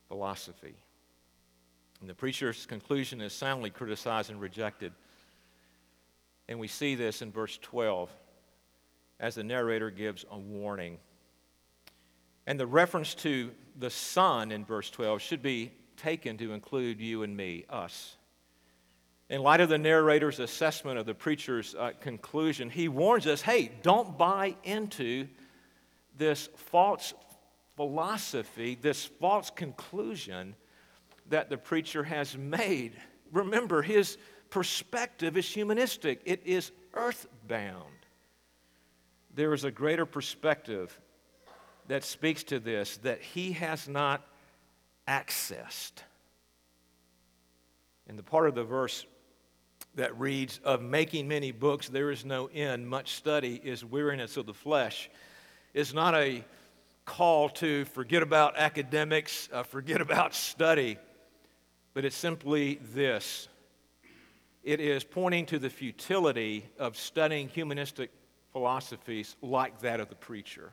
philosophy. 0.08 0.76
And 2.00 2.08
the 2.08 2.14
preacher's 2.14 2.66
conclusion 2.66 3.20
is 3.20 3.32
soundly 3.32 3.70
criticized 3.70 4.30
and 4.30 4.40
rejected. 4.40 4.92
And 6.48 6.58
we 6.58 6.68
see 6.68 6.94
this 6.94 7.22
in 7.22 7.32
verse 7.32 7.58
12 7.58 8.10
as 9.18 9.34
the 9.34 9.44
narrator 9.44 9.90
gives 9.90 10.24
a 10.30 10.38
warning. 10.38 10.98
And 12.46 12.60
the 12.60 12.66
reference 12.66 13.14
to 13.16 13.50
the 13.78 13.90
son 13.90 14.52
in 14.52 14.64
verse 14.64 14.90
12 14.90 15.20
should 15.20 15.42
be 15.42 15.72
taken 15.96 16.36
to 16.38 16.52
include 16.52 17.00
you 17.00 17.22
and 17.22 17.36
me, 17.36 17.64
us. 17.68 18.16
In 19.28 19.42
light 19.42 19.60
of 19.60 19.68
the 19.68 19.78
narrator's 19.78 20.38
assessment 20.38 20.98
of 20.98 21.06
the 21.06 21.14
preacher's 21.14 21.74
uh, 21.74 21.90
conclusion, 22.00 22.70
he 22.70 22.88
warns 22.88 23.26
us 23.26 23.40
hey, 23.40 23.72
don't 23.82 24.16
buy 24.16 24.54
into 24.62 25.26
this 26.16 26.48
false 26.70 27.12
philosophy, 27.74 28.78
this 28.80 29.04
false 29.04 29.50
conclusion 29.50 30.54
that 31.28 31.50
the 31.50 31.58
preacher 31.58 32.04
has 32.04 32.36
made. 32.36 32.92
Remember, 33.32 33.82
his 33.82 34.16
perspective 34.56 35.36
is 35.36 35.46
humanistic, 35.46 36.22
it 36.24 36.40
is 36.46 36.72
earthbound. 36.94 38.06
There 39.34 39.52
is 39.52 39.64
a 39.64 39.70
greater 39.70 40.06
perspective 40.06 40.98
that 41.88 42.04
speaks 42.04 42.42
to 42.44 42.58
this 42.58 42.96
that 43.02 43.20
he 43.20 43.52
has 43.52 43.86
not 43.86 44.26
accessed. 45.06 45.92
In 48.08 48.16
the 48.16 48.22
part 48.22 48.48
of 48.48 48.54
the 48.54 48.64
verse 48.64 49.04
that 49.94 50.18
reads, 50.18 50.58
Of 50.64 50.80
making 50.80 51.28
many 51.28 51.52
books, 51.52 51.90
there 51.90 52.10
is 52.10 52.24
no 52.24 52.46
end. 52.46 52.88
Much 52.88 53.12
study 53.12 53.60
is 53.62 53.84
weariness 53.84 54.38
of 54.38 54.46
the 54.46 54.54
flesh, 54.54 55.10
is 55.74 55.92
not 55.92 56.14
a 56.14 56.42
call 57.04 57.50
to 57.50 57.84
forget 57.84 58.22
about 58.22 58.56
academics, 58.56 59.50
uh, 59.52 59.64
forget 59.64 60.00
about 60.00 60.34
study, 60.34 60.96
but 61.92 62.06
it's 62.06 62.16
simply 62.16 62.80
this 62.94 63.48
it 64.66 64.80
is 64.80 65.04
pointing 65.04 65.46
to 65.46 65.60
the 65.60 65.70
futility 65.70 66.68
of 66.76 66.96
studying 66.96 67.46
humanistic 67.46 68.10
philosophies 68.52 69.36
like 69.40 69.80
that 69.82 70.00
of 70.00 70.08
the 70.08 70.16
preacher 70.16 70.72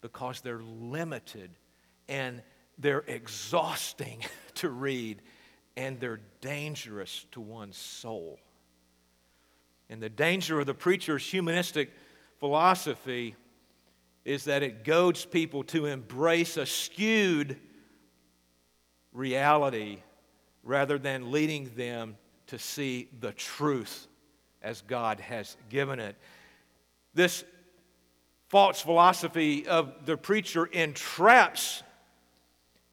because 0.00 0.40
they're 0.40 0.62
limited 0.62 1.50
and 2.08 2.40
they're 2.78 3.04
exhausting 3.06 4.24
to 4.54 4.70
read 4.70 5.20
and 5.76 6.00
they're 6.00 6.20
dangerous 6.40 7.26
to 7.32 7.40
one's 7.42 7.76
soul. 7.76 8.40
And 9.90 10.02
the 10.02 10.08
danger 10.08 10.58
of 10.58 10.64
the 10.64 10.74
preacher's 10.74 11.26
humanistic 11.26 11.90
philosophy 12.40 13.34
is 14.24 14.44
that 14.44 14.62
it 14.62 14.84
goads 14.84 15.26
people 15.26 15.64
to 15.64 15.84
embrace 15.84 16.56
a 16.56 16.64
skewed 16.64 17.58
reality 19.12 19.98
rather 20.62 20.98
than 20.98 21.30
leading 21.30 21.70
them 21.76 22.16
to 22.48 22.58
see 22.58 23.08
the 23.20 23.32
truth 23.32 24.06
as 24.62 24.82
God 24.82 25.20
has 25.20 25.56
given 25.70 26.00
it. 26.00 26.16
This 27.14 27.44
false 28.48 28.80
philosophy 28.80 29.66
of 29.66 30.06
the 30.06 30.16
preacher 30.16 30.66
entraps 30.66 31.82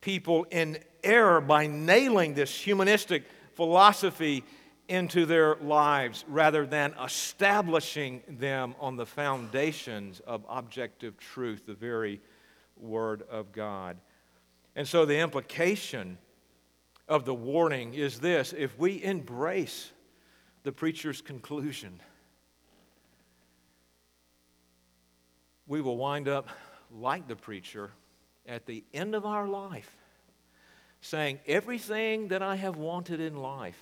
people 0.02 0.46
in 0.52 0.78
error 1.04 1.42
by 1.42 1.68
nailing 1.68 2.34
this 2.34 2.54
humanistic 2.54 3.24
philosophy 3.54 4.44
into 4.88 5.26
their 5.26 5.56
lives 5.56 6.24
rather 6.28 6.66
than 6.66 6.94
establishing 7.04 8.22
them 8.28 8.76
on 8.80 8.96
the 8.98 9.06
foundations 9.06 10.20
of 10.22 10.46
objective 10.48 11.18
truth, 11.18 11.66
the 11.66 11.74
very 11.74 12.22
Word 12.78 13.24
of 13.32 13.52
God. 13.52 13.98
And 14.76 14.88
so 14.88 15.06
the 15.06 15.18
implication 15.18 16.18
of 17.08 17.26
the 17.26 17.34
warning 17.34 17.94
is 17.94 18.20
this 18.20 18.54
if 18.58 18.78
we 18.78 19.04
embrace 19.04 19.92
the 20.64 20.72
preacher's 20.72 21.22
conclusion, 21.22 22.02
we 25.68 25.82
will 25.82 25.98
wind 25.98 26.28
up 26.28 26.50
like 26.92 27.28
the 27.28 27.36
preacher 27.36 27.92
at 28.48 28.66
the 28.66 28.84
end 28.94 29.16
of 29.16 29.26
our 29.26 29.48
life 29.48 29.96
saying, 31.02 31.40
Everything 31.48 32.30
that 32.30 32.42
I 32.42 32.56
have 32.56 32.78
wanted 32.78 33.20
in 33.20 33.36
life, 33.36 33.78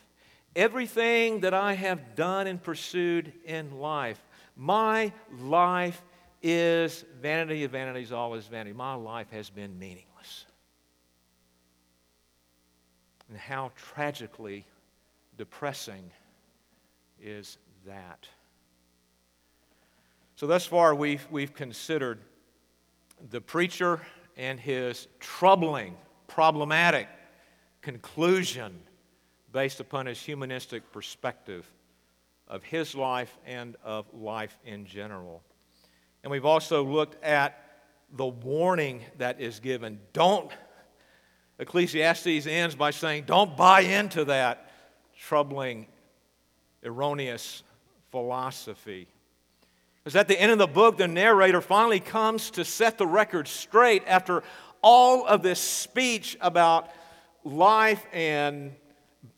everything 0.56 1.42
that 1.42 1.53
I 1.53 1.74
have 1.74 2.15
done 2.15 2.48
and 2.48 2.62
pursued 2.62 3.32
in 3.46 3.80
life, 3.80 4.22
my 4.56 5.12
life 5.39 6.01
is 6.42 7.06
vanity 7.22 7.63
of 7.63 7.72
vanities, 7.72 8.12
all 8.12 8.36
is 8.36 8.46
vanity. 8.48 8.74
My 8.74 8.96
life 8.96 9.32
has 9.32 9.50
been 9.50 9.80
meaningless. 9.80 10.12
And 13.33 13.41
how 13.41 13.71
tragically 13.75 14.63
depressing 15.39 16.11
is 17.19 17.57
that? 17.87 18.27
So, 20.35 20.45
thus 20.45 20.67
far, 20.67 20.93
we've, 20.93 21.25
we've 21.31 21.55
considered 21.55 22.19
the 23.31 23.41
preacher 23.41 24.01
and 24.37 24.59
his 24.59 25.07
troubling, 25.19 25.95
problematic 26.27 27.07
conclusion 27.81 28.79
based 29.51 29.79
upon 29.79 30.05
his 30.05 30.21
humanistic 30.21 30.91
perspective 30.91 31.65
of 32.47 32.63
his 32.63 32.93
life 32.93 33.35
and 33.47 33.75
of 33.83 34.05
life 34.13 34.59
in 34.63 34.85
general. 34.85 35.41
And 36.21 36.29
we've 36.29 36.45
also 36.45 36.83
looked 36.83 37.23
at 37.23 37.81
the 38.11 38.27
warning 38.27 39.01
that 39.17 39.41
is 39.41 39.59
given. 39.59 39.99
Don't, 40.13 40.51
Ecclesiastes 41.60 42.48
ends 42.48 42.75
by 42.75 42.91
saying, 42.91 43.24
don't 43.25 43.55
buy 43.55 43.81
into 43.81 44.25
that 44.25 44.72
troubling, 45.17 45.88
erroneous 46.83 47.63
philosophy. 48.12 49.07
Because 50.03 50.15
at 50.15 50.27
the 50.27 50.39
end 50.39 50.51
of 50.51 50.57
the 50.57 50.67
book, 50.67 50.98
the 50.98 51.07
narrator 51.07 51.62
finally 51.62 52.00
comes 52.00 52.51
to 52.51 52.65
set 52.65 52.98
the 52.98 53.07
record 53.07 53.48
straight 53.48 54.03
after 54.05 54.43
all 54.81 55.25
of 55.25 55.41
this 55.41 55.60
speech 55.60 56.38
about 56.41 56.89
life 57.45 58.05
and 58.12 58.74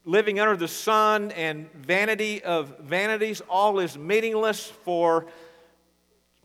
living 0.05 0.39
under 0.39 0.57
the 0.57 0.67
sun 0.67 1.31
and 1.31 1.71
vanity 1.73 2.43
of 2.43 2.79
vanities. 2.79 3.41
All 3.47 3.79
is 3.79 3.97
meaningless 3.97 4.65
for 4.65 5.27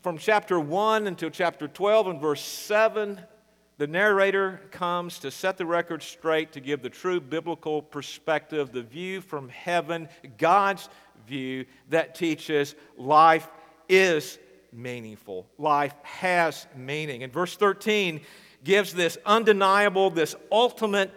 from 0.01 0.17
chapter 0.17 0.59
1 0.59 1.07
until 1.07 1.29
chapter 1.29 1.67
12 1.67 2.07
and 2.07 2.21
verse 2.21 2.41
7. 2.41 3.21
The 3.81 3.87
narrator 3.87 4.61
comes 4.69 5.17
to 5.17 5.31
set 5.31 5.57
the 5.57 5.65
record 5.65 6.03
straight, 6.03 6.51
to 6.51 6.59
give 6.59 6.83
the 6.83 6.89
true 6.91 7.19
biblical 7.19 7.81
perspective, 7.81 8.71
the 8.71 8.83
view 8.83 9.21
from 9.21 9.49
heaven, 9.49 10.07
God's 10.37 10.87
view 11.25 11.65
that 11.89 12.13
teaches 12.13 12.75
life 12.95 13.47
is 13.89 14.37
meaningful. 14.71 15.47
Life 15.57 15.95
has 16.03 16.67
meaning. 16.75 17.23
And 17.23 17.33
verse 17.33 17.55
13 17.55 18.21
gives 18.63 18.93
this 18.93 19.17
undeniable, 19.25 20.11
this 20.11 20.35
ultimate 20.51 21.09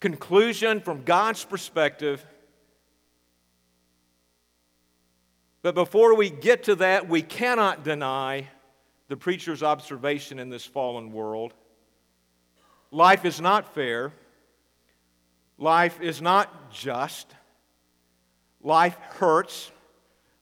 conclusion 0.00 0.80
from 0.80 1.04
God's 1.04 1.44
perspective. 1.44 2.26
But 5.62 5.76
before 5.76 6.16
we 6.16 6.28
get 6.28 6.64
to 6.64 6.74
that, 6.74 7.08
we 7.08 7.22
cannot 7.22 7.84
deny 7.84 8.48
the 9.06 9.16
preacher's 9.16 9.62
observation 9.62 10.40
in 10.40 10.50
this 10.50 10.64
fallen 10.64 11.12
world. 11.12 11.54
Life 12.90 13.24
is 13.24 13.40
not 13.40 13.74
fair. 13.74 14.12
Life 15.58 16.00
is 16.00 16.22
not 16.22 16.72
just. 16.72 17.26
Life 18.62 18.96
hurts. 19.18 19.70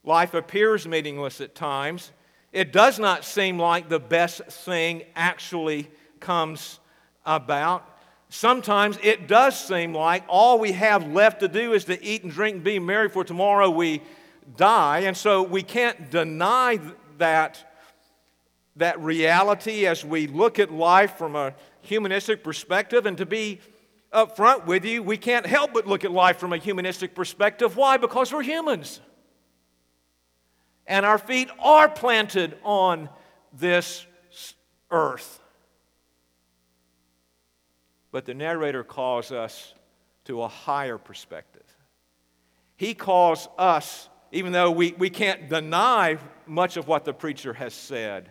Life 0.05 0.35
appears 0.35 0.87
meaningless 0.87 1.41
at 1.41 1.55
times. 1.55 2.13
It 2.53 2.73
does 2.73 2.99
not 2.99 3.25
seem 3.25 3.59
like 3.59 3.89
the 3.89 3.99
best 3.99 4.43
thing 4.45 5.03
actually 5.15 5.91
comes 6.21 6.79
about. 7.25 7.85
Sometimes 8.29 8.99
it 9.03 9.29
does 9.29 9.59
seem 9.59 9.95
like 9.95 10.25
all 10.29 10.59
we 10.59 10.73
have 10.73 11.13
left 11.13 11.41
to 11.41 11.49
do 11.49 11.73
is 11.73 11.85
to 11.87 12.03
eat 12.03 12.23
and 12.23 12.33
drink 12.33 12.57
and 12.57 12.65
be 12.65 12.79
merry, 12.79 13.09
for 13.09 13.25
tomorrow 13.25 13.69
we 13.69 14.03
die. 14.57 15.01
And 15.01 15.17
so 15.17 15.43
we 15.43 15.63
can't 15.63 16.11
deny 16.11 16.81
that, 17.19 17.76
that 18.77 19.01
reality 19.01 19.87
as 19.87 20.05
we 20.05 20.27
look 20.27 20.59
at 20.59 20.71
life 20.71 21.17
from 21.17 21.35
a 21.37 21.55
humanistic 21.81 22.45
perspective. 22.45 23.07
And 23.07 23.19
to 23.19 23.27
be 23.27 23.61
upfront 24.13 24.67
with 24.67 24.85
you, 24.85 25.03
we 25.03 25.17
can't 25.17 25.47
help 25.47 25.73
but 25.75 25.87
look 25.87 26.05
at 26.05 26.11
life 26.11 26.39
from 26.39 26.53
a 26.53 26.59
humanistic 26.59 27.15
perspective. 27.15 27.77
Why? 27.77 27.97
Because 27.97 28.33
we're 28.33 28.43
humans 28.43 29.01
and 30.87 31.05
our 31.05 31.19
feet 31.19 31.51
are 31.59 31.89
planted 31.89 32.57
on 32.63 33.09
this 33.53 34.07
earth. 34.91 35.41
But 38.13 38.25
the 38.25 38.35
narrator 38.35 38.85
calls 38.85 39.33
us 39.33 39.75
to 40.25 40.43
a 40.43 40.49
higher 40.49 40.99
perspective. 40.99 41.63
He 42.77 42.95
calls 42.95 43.49
us, 43.59 44.09
even 44.33 44.53
though 44.53 44.71
we, 44.71 44.93
we 44.93 45.11
can't 45.11 45.49
deny 45.49 46.19
much 46.47 46.77
of 46.77 46.89
what 46.89 47.05
the 47.05 47.13
preacher 47.13 47.53
has 47.53 47.75
said, 47.75 48.31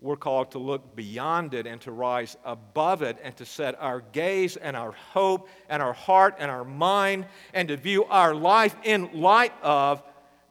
we're 0.00 0.16
called 0.16 0.52
to 0.52 0.58
look 0.58 0.94
beyond 0.94 1.54
it 1.54 1.66
and 1.66 1.80
to 1.80 1.90
rise 1.90 2.36
above 2.44 3.02
it 3.02 3.18
and 3.22 3.36
to 3.36 3.44
set 3.44 3.80
our 3.80 4.00
gaze 4.12 4.56
and 4.56 4.76
our 4.76 4.92
hope 4.92 5.48
and 5.68 5.82
our 5.82 5.92
heart 5.92 6.36
and 6.38 6.50
our 6.50 6.64
mind 6.64 7.26
and 7.52 7.68
to 7.68 7.76
view 7.76 8.04
our 8.04 8.34
life 8.34 8.76
in 8.84 9.10
light 9.12 9.52
of 9.62 10.02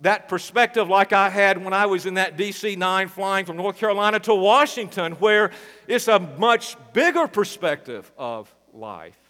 that 0.02 0.28
perspective 0.28 0.90
like 0.90 1.14
I 1.14 1.30
had 1.30 1.64
when 1.64 1.74
I 1.74 1.86
was 1.86 2.06
in 2.06 2.16
that 2.16 2.38
DC 2.38 2.78
9 2.78 3.08
flying 3.08 3.46
from 3.46 3.58
North 3.58 3.78
Carolina 3.78 4.20
to 4.22 4.36
Washington, 4.36 5.14
where 5.14 5.52
it's 5.88 6.08
a 6.08 6.20
much 6.20 6.76
bigger 6.94 7.28
perspective 7.28 8.12
of 8.18 8.54
life. 8.74 9.27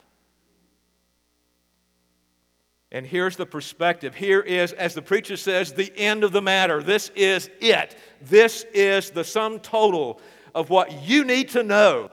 And 2.91 3.05
here's 3.05 3.35
the 3.35 3.45
perspective. 3.45 4.15
Here 4.15 4.39
is, 4.39 4.71
as 4.73 4.93
the 4.93 5.01
preacher 5.01 5.35
says, 5.35 5.73
the 5.73 5.91
end 5.97 6.23
of 6.23 6.31
the 6.31 6.41
matter. 6.41 6.81
This 6.81 7.09
is 7.15 7.49
it. 7.59 7.97
This 8.21 8.65
is 8.73 9.09
the 9.09 9.23
sum 9.23 9.59
total 9.59 10.21
of 10.55 10.69
what 10.69 11.03
you 11.03 11.25
need 11.25 11.49
to 11.49 11.63
know. 11.63 12.09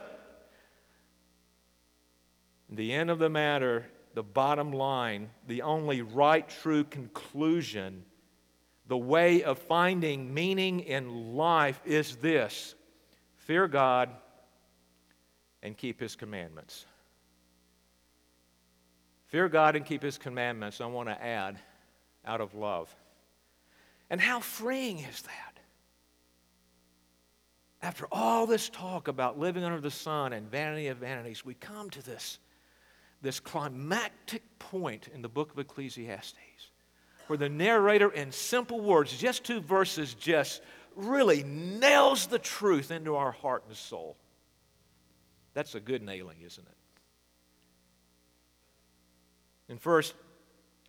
The 2.69 2.91
end 2.91 3.09
of 3.09 3.19
the 3.19 3.29
matter, 3.29 3.85
the 4.15 4.23
bottom 4.23 4.73
line, 4.73 5.29
the 5.47 5.61
only 5.61 6.01
right, 6.01 6.47
true 6.47 6.83
conclusion 6.83 8.03
the 8.87 8.97
way 8.97 9.43
of 9.43 9.57
finding 9.57 10.33
meaning 10.33 10.81
in 10.81 11.35
life 11.35 11.81
is 11.85 12.17
this 12.17 12.75
fear 13.33 13.67
God 13.67 14.09
and 15.63 15.75
keep 15.75 15.99
His 15.99 16.15
commandments. 16.15 16.85
Fear 19.35 19.49
God 19.49 19.75
and 19.75 19.85
keep 19.85 20.01
His 20.01 20.17
commandments, 20.17 20.79
I 20.79 20.85
want 20.85 21.09
to 21.09 21.21
add, 21.21 21.59
out 22.23 22.39
of 22.39 22.55
love. 22.55 22.95
And 24.09 24.21
how 24.21 24.39
freeing 24.39 24.99
is 24.99 25.23
that? 25.23 25.59
After 27.81 28.07
all 28.13 28.47
this 28.47 28.69
talk 28.69 29.09
about 29.09 29.37
living 29.37 29.65
under 29.65 29.81
the 29.81 29.91
sun 29.91 30.31
and 30.31 30.49
vanity 30.49 30.87
of 30.87 30.99
vanities, 30.99 31.43
we 31.43 31.53
come 31.53 31.89
to 31.89 32.01
this, 32.01 32.39
this 33.21 33.41
climactic 33.41 34.41
point 34.57 35.09
in 35.13 35.21
the 35.21 35.27
book 35.27 35.51
of 35.51 35.59
Ecclesiastes 35.59 36.69
where 37.27 37.35
the 37.35 37.49
narrator, 37.49 38.11
in 38.11 38.31
simple 38.31 38.79
words, 38.79 39.17
just 39.17 39.43
two 39.43 39.59
verses, 39.59 40.13
just 40.13 40.61
really 40.95 41.43
nails 41.43 42.27
the 42.27 42.39
truth 42.39 42.89
into 42.89 43.17
our 43.17 43.33
heart 43.33 43.65
and 43.67 43.75
soul. 43.75 44.15
That's 45.53 45.75
a 45.75 45.81
good 45.81 46.03
nailing, 46.03 46.37
isn't 46.41 46.65
it? 46.65 46.74
And 49.69 49.81
first, 49.81 50.13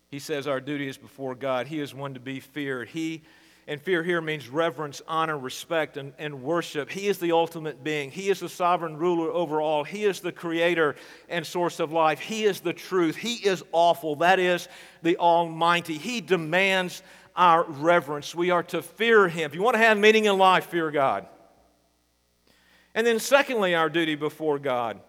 he 0.09 0.19
says 0.19 0.47
our 0.47 0.61
duty 0.61 0.87
is 0.87 0.97
before 0.97 1.35
God. 1.35 1.67
He 1.67 1.79
is 1.79 1.93
one 1.93 2.13
to 2.13 2.19
be 2.19 2.39
feared. 2.39 2.89
He 2.89 3.23
and 3.69 3.81
fear 3.81 4.01
here 4.01 4.21
means 4.21 4.47
reverence, 4.47 5.01
honor, 5.09 5.37
respect, 5.37 5.97
and, 5.97 6.13
and 6.17 6.41
worship. 6.41 6.89
He 6.89 7.07
is 7.07 7.19
the 7.19 7.33
ultimate 7.33 7.83
being. 7.83 8.11
He 8.11 8.29
is 8.29 8.39
the 8.39 8.47
sovereign 8.47 8.95
ruler 8.95 9.29
over 9.29 9.59
all. 9.59 9.83
He 9.83 10.05
is 10.05 10.21
the 10.21 10.31
creator 10.31 10.95
and 11.27 11.45
source 11.45 11.81
of 11.81 11.91
life. 11.91 12.19
He 12.19 12.45
is 12.45 12.61
the 12.61 12.71
truth. 12.71 13.17
He 13.17 13.33
is 13.33 13.63
awful. 13.73 14.15
That 14.17 14.39
is 14.39 14.69
the 15.03 15.17
Almighty. 15.17 15.97
He 15.97 16.21
demands 16.21 17.03
our 17.35 17.65
reverence. 17.65 18.33
We 18.33 18.51
are 18.51 18.63
to 18.63 18.81
fear 18.81 19.27
Him. 19.27 19.51
If 19.51 19.55
you 19.55 19.61
want 19.61 19.75
to 19.75 19.83
have 19.83 19.97
meaning 19.97 20.25
in 20.25 20.37
life, 20.37 20.67
fear 20.67 20.89
God. 20.89 21.27
And 22.95 23.05
then, 23.05 23.19
secondly, 23.19 23.75
our 23.75 23.89
duty 23.89 24.15
before 24.15 24.59
God 24.59 25.01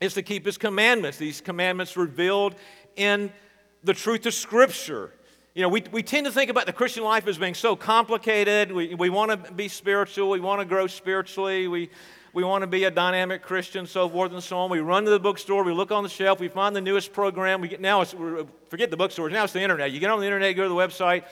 is 0.00 0.14
to 0.14 0.22
keep 0.22 0.46
his 0.46 0.56
commandments. 0.56 1.18
These 1.18 1.42
commandments 1.42 1.96
revealed 1.96 2.54
in 2.96 3.32
the 3.84 3.94
truth 3.94 4.26
of 4.26 4.34
Scripture. 4.34 5.12
You 5.54 5.62
know, 5.62 5.68
we, 5.68 5.82
we 5.90 6.02
tend 6.02 6.26
to 6.26 6.32
think 6.32 6.50
about 6.50 6.66
the 6.66 6.72
Christian 6.72 7.02
life 7.02 7.26
as 7.26 7.36
being 7.36 7.54
so 7.54 7.74
complicated. 7.74 8.70
We, 8.70 8.94
we 8.94 9.10
want 9.10 9.30
to 9.30 9.52
be 9.52 9.68
spiritual, 9.68 10.30
we 10.30 10.40
want 10.40 10.60
to 10.60 10.64
grow 10.64 10.86
spiritually, 10.86 11.66
we, 11.66 11.90
we 12.32 12.44
want 12.44 12.62
to 12.62 12.68
be 12.68 12.84
a 12.84 12.90
dynamic 12.90 13.42
Christian, 13.42 13.86
so 13.86 14.08
forth 14.08 14.32
and 14.32 14.42
so 14.42 14.58
on. 14.58 14.70
We 14.70 14.78
run 14.78 15.04
to 15.04 15.10
the 15.10 15.18
bookstore, 15.18 15.64
we 15.64 15.72
look 15.72 15.90
on 15.90 16.04
the 16.04 16.08
shelf, 16.08 16.38
we 16.38 16.48
find 16.48 16.76
the 16.76 16.80
newest 16.80 17.12
program. 17.12 17.60
We 17.60 17.68
get, 17.68 17.80
now 17.80 18.00
it's, 18.00 18.14
forget 18.68 18.90
the 18.90 18.96
bookstores, 18.96 19.32
now 19.32 19.42
it's 19.42 19.52
the 19.52 19.60
internet. 19.60 19.90
You 19.90 19.98
get 19.98 20.10
on 20.10 20.20
the 20.20 20.26
internet, 20.26 20.54
go 20.54 20.62
to 20.62 20.68
the 20.68 20.74
website. 20.74 21.24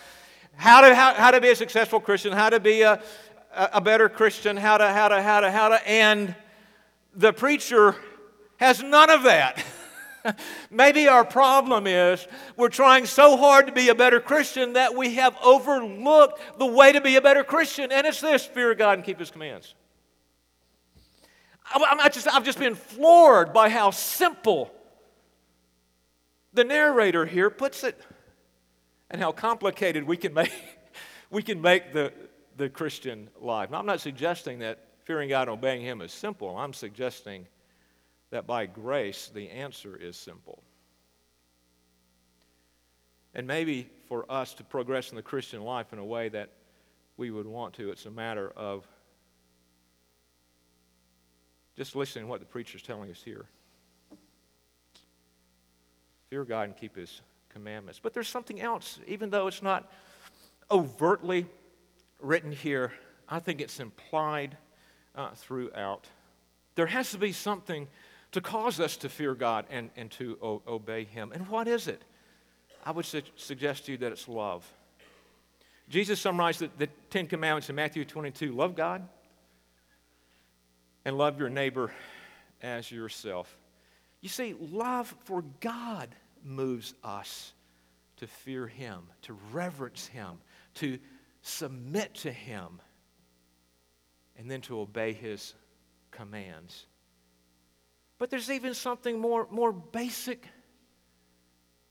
How 0.57 0.81
to, 0.81 0.92
how, 0.92 1.14
how 1.14 1.31
to 1.31 1.40
be 1.40 1.51
a 1.51 1.57
successful 1.57 2.01
Christian, 2.01 2.33
how 2.33 2.51
to 2.51 2.59
be 2.59 2.83
a, 2.83 3.01
a 3.55 3.81
better 3.81 4.09
Christian, 4.09 4.57
how 4.57 4.79
to, 4.79 4.88
how 4.88 5.09
to, 5.09 5.23
how 5.23 5.40
to, 5.40 5.51
how 5.53 5.68
to, 5.68 5.88
and 5.88 6.35
the 7.14 7.33
preacher 7.33 7.94
has 8.57 8.83
none 8.83 9.11
of 9.11 9.23
that. 9.23 9.64
Maybe 10.71 11.09
our 11.09 11.25
problem 11.25 11.87
is 11.87 12.27
we're 12.57 12.69
trying 12.69 13.07
so 13.07 13.37
hard 13.37 13.67
to 13.67 13.73
be 13.73 13.88
a 13.88 13.95
better 13.95 14.21
Christian 14.21 14.75
that 14.75 14.95
we 14.95 15.14
have 15.14 15.37
overlooked 15.43 16.41
the 16.59 16.67
way 16.67 16.93
to 16.93 17.01
be 17.01 17.17
a 17.17 17.21
better 17.21 17.45
Christian, 17.45 17.93
and 17.93 18.07
it's 18.07 18.21
this 18.21 18.45
fear 18.45 18.75
God 18.75 18.99
and 18.99 19.05
keep 19.05 19.19
His 19.19 19.31
commands. 19.31 19.75
I'm 21.73 21.99
just, 22.11 22.27
I've 22.29 22.45
just 22.45 22.59
been 22.59 22.75
floored 22.75 23.53
by 23.53 23.69
how 23.69 23.91
simple 23.91 24.73
the 26.55 26.64
narrator 26.64 27.27
here 27.27 27.51
puts 27.51 27.85
it 27.85 28.01
and 29.11 29.21
how 29.21 29.33
complicated 29.33 30.05
we 30.05 30.17
can 30.17 30.33
make, 30.33 30.53
we 31.31 31.43
can 31.43 31.61
make 31.61 31.93
the, 31.93 32.12
the 32.57 32.69
Christian 32.71 33.29
life. 33.41 33.71
Now, 33.71 33.79
I'm 33.79 33.87
not 33.87 34.01
suggesting 34.01 34.61
that 34.61 34.79
fearing 35.05 35.29
God 35.29 35.43
and 35.43 35.51
obeying 35.51 35.83
Him 35.83 36.01
is 36.01 36.12
simple. 36.12 36.57
I'm 36.57 36.73
suggesting 36.73 37.47
that 38.31 38.47
by 38.47 38.67
grace, 38.67 39.31
the 39.33 39.51
answer 39.51 39.97
is 39.97 40.17
simple. 40.17 40.62
And 43.35 43.47
maybe 43.47 43.88
for 44.09 44.31
us 44.31 44.55
to 44.55 44.64
progress 44.64 45.11
in 45.11 45.17
the 45.17 45.23
Christian 45.23 45.62
life 45.62 45.93
in 45.93 45.99
a 45.99 46.05
way 46.05 46.29
that 46.31 46.51
we 47.17 47.31
would 47.31 47.47
want 47.47 47.75
to, 47.75 47.91
it's 47.91 48.07
a 48.07 48.11
matter 48.11 48.51
of 48.57 48.87
just 51.77 51.95
listening 51.95 52.25
to 52.25 52.29
what 52.29 52.41
the 52.41 52.47
preacher's 52.47 52.83
telling 52.83 53.11
us 53.11 53.23
here. 53.23 53.47
Fear 56.31 56.45
God 56.45 56.69
and 56.69 56.77
keep 56.77 56.97
His 56.97 57.21
commandments. 57.49 58.01
But 58.03 58.12
there's 58.14 58.29
something 58.29 58.61
else, 58.61 58.99
even 59.07 59.31
though 59.31 59.47
it's 59.47 59.62
not 59.62 59.91
overtly 60.71 61.47
written 62.21 62.53
here, 62.53 62.93
I 63.29 63.38
think 63.38 63.61
it's 63.61 63.81
implied 63.81 64.57
uh, 65.14 65.31
throughout. 65.35 66.07
There 66.75 66.87
has 66.87 67.11
to 67.12 67.19
be 67.19 67.33
something 67.33 67.88
to 68.33 68.41
cause 68.41 68.81
us 68.81 68.97
to 68.99 69.09
fear 69.09 69.35
God 69.35 69.67
and, 69.71 69.91
and 69.97 70.11
to 70.12 70.38
o- 70.43 70.62
obey 70.67 71.05
Him. 71.05 71.33
And 71.33 71.49
what 71.49 71.67
is 71.69 71.88
it? 71.88 72.03
I 72.85 72.91
would 72.91 73.05
su- 73.05 73.23
suggest 73.37 73.87
to 73.87 73.93
you 73.93 73.99
that 73.99 74.12
it's 74.12 74.29
love. 74.29 74.71
Jesus 75.88 76.21
summarized 76.21 76.61
the, 76.61 76.71
the 76.79 76.87
Ten 77.11 77.27
Commandments 77.27 77.71
in 77.71 77.77
Matthew 77.77 78.05
22 78.05 78.53
love 78.53 78.77
God 78.77 79.09
and 81.05 81.17
love 81.17 81.38
your 81.38 81.49
neighbor 81.49 81.91
as 82.62 82.91
yourself. 82.91 83.57
You 84.21 84.29
see, 84.29 84.55
love 84.59 85.14
for 85.25 85.43
God 85.61 86.09
moves 86.45 86.95
us 87.03 87.53
to 88.17 88.27
fear 88.27 88.67
Him, 88.67 89.05
to 89.23 89.37
reverence 89.53 90.07
Him, 90.07 90.38
to 90.75 90.99
submit 91.43 92.14
to 92.17 92.33
Him, 92.33 92.81
and 94.37 94.51
then 94.51 94.61
to 94.62 94.81
obey 94.81 95.12
His 95.12 95.55
commands. 96.11 96.87
But 98.19 98.31
there's 98.31 98.51
even 98.51 98.75
something 98.75 99.19
more, 99.19 99.47
more 99.51 99.73
basic 99.73 100.47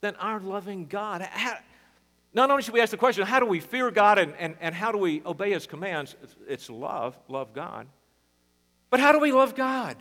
than 0.02 0.16
our 0.18 0.40
loving 0.40 0.88
God. 0.88 1.22
How, 1.22 1.58
not 2.34 2.52
only 2.52 2.62
should 2.62 2.74
we 2.74 2.82
ask 2.82 2.92
the 2.92 2.98
question, 2.98 3.26
how 3.26 3.40
do 3.40 3.46
we 3.46 3.60
fear 3.60 3.90
God 3.90 4.20
and, 4.20 4.34
and, 4.38 4.56
and 4.60 4.76
how 4.76 4.92
do 4.92 4.98
we 4.98 5.22
obey 5.26 5.52
His 5.52 5.66
commands? 5.66 6.16
It's, 6.48 6.70
love, 6.70 7.18
love 7.28 7.54
God. 7.54 7.88
But 8.90 9.00
how 9.00 9.12
do 9.12 9.20
we 9.20 9.32
love 9.32 9.56
God? 9.56 9.98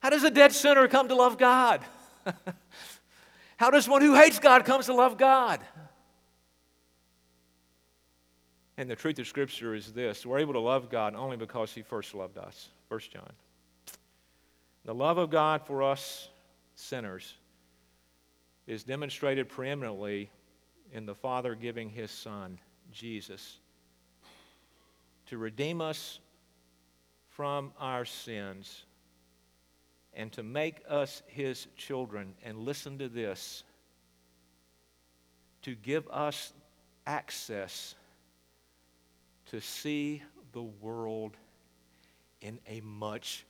How 0.00 0.10
does 0.10 0.24
a 0.24 0.30
dead 0.30 0.52
sinner 0.52 0.88
come 0.88 1.08
to 1.08 1.14
love 1.14 1.36
God? 1.36 1.84
how 3.58 3.70
does 3.70 3.88
one 3.88 4.00
who 4.00 4.14
hates 4.14 4.38
God 4.38 4.64
comes 4.64 4.86
to 4.86 4.94
love 4.94 5.18
God? 5.18 5.60
And 8.78 8.88
the 8.88 8.96
truth 8.96 9.18
of 9.18 9.26
Scripture 9.26 9.74
is 9.74 9.92
this 9.92 10.24
we're 10.24 10.38
able 10.38 10.54
to 10.54 10.60
love 10.60 10.88
God 10.88 11.14
only 11.14 11.36
because 11.36 11.72
He 11.72 11.82
first 11.82 12.14
loved 12.14 12.38
us. 12.38 12.70
1 12.88 13.00
John. 13.12 13.30
The 14.90 14.94
love 14.94 15.18
of 15.18 15.30
God 15.30 15.62
for 15.62 15.84
us 15.84 16.28
sinners 16.74 17.34
is 18.66 18.82
demonstrated 18.82 19.48
preeminently 19.48 20.32
in 20.92 21.06
the 21.06 21.14
Father 21.14 21.54
giving 21.54 21.88
His 21.88 22.10
Son, 22.10 22.58
Jesus, 22.90 23.58
to 25.26 25.38
redeem 25.38 25.80
us 25.80 26.18
from 27.28 27.70
our 27.78 28.04
sins 28.04 28.84
and 30.12 30.32
to 30.32 30.42
make 30.42 30.82
us 30.88 31.22
His 31.28 31.68
children. 31.76 32.34
And 32.42 32.58
listen 32.58 32.98
to 32.98 33.08
this 33.08 33.62
to 35.62 35.76
give 35.76 36.08
us 36.08 36.52
access 37.06 37.94
to 39.52 39.60
see 39.60 40.20
the 40.50 40.62
world 40.62 41.36
in 42.40 42.58
a 42.66 42.80
much 42.80 43.46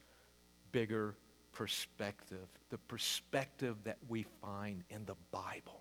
bigger 0.70 1.14
perspective, 1.52 2.46
the 2.70 2.78
perspective 2.78 3.76
that 3.84 3.98
we 4.08 4.26
find 4.42 4.84
in 4.90 5.04
the 5.06 5.16
Bible. 5.30 5.80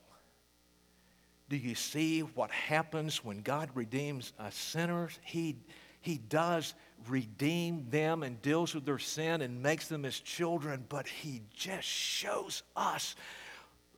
Do 1.50 1.58
you 1.58 1.74
see 1.74 2.22
what 2.22 2.52
happens 2.52 3.24
when 3.24 3.42
God 3.42 3.70
redeems 3.74 4.34
us 4.40 4.56
sinners? 4.56 5.18
He, 5.24 5.56
he 6.02 6.18
does 6.18 6.76
redeem 7.08 7.88
them 7.90 8.24
and 8.24 8.42
deals 8.42 8.76
with 8.76 8.86
their 8.86 9.00
sin 9.00 9.42
and 9.42 9.62
makes 9.62 9.88
them 9.88 10.04
his 10.04 10.20
children, 10.20 10.86
but 10.90 11.08
He 11.08 11.42
just 11.54 11.88
shows 11.88 12.64
us 12.76 13.16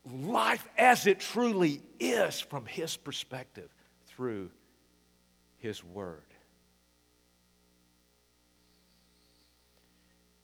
life 0.10 0.67
as 0.77 1.07
it 1.07 1.19
truly 1.19 1.81
is 1.99 2.39
from 2.39 2.65
His 2.65 2.97
perspective 2.97 3.69
through 4.07 4.49
His 5.57 5.84
Word. 5.84 6.23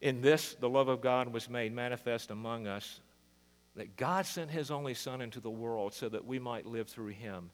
In 0.01 0.21
this, 0.21 0.55
the 0.59 0.69
love 0.69 0.87
of 0.87 1.01
God 1.01 1.33
was 1.33 1.49
made 1.49 1.73
manifest 1.73 2.29
among 2.29 2.67
us, 2.67 2.99
that 3.75 3.95
God 3.95 4.25
sent 4.25 4.51
His 4.51 4.69
only 4.69 4.93
Son 4.93 5.21
into 5.21 5.39
the 5.39 5.49
world 5.49 5.93
so 5.93 6.09
that 6.09 6.25
we 6.25 6.39
might 6.39 6.65
live 6.65 6.87
through 6.87 7.07
Him. 7.07 7.49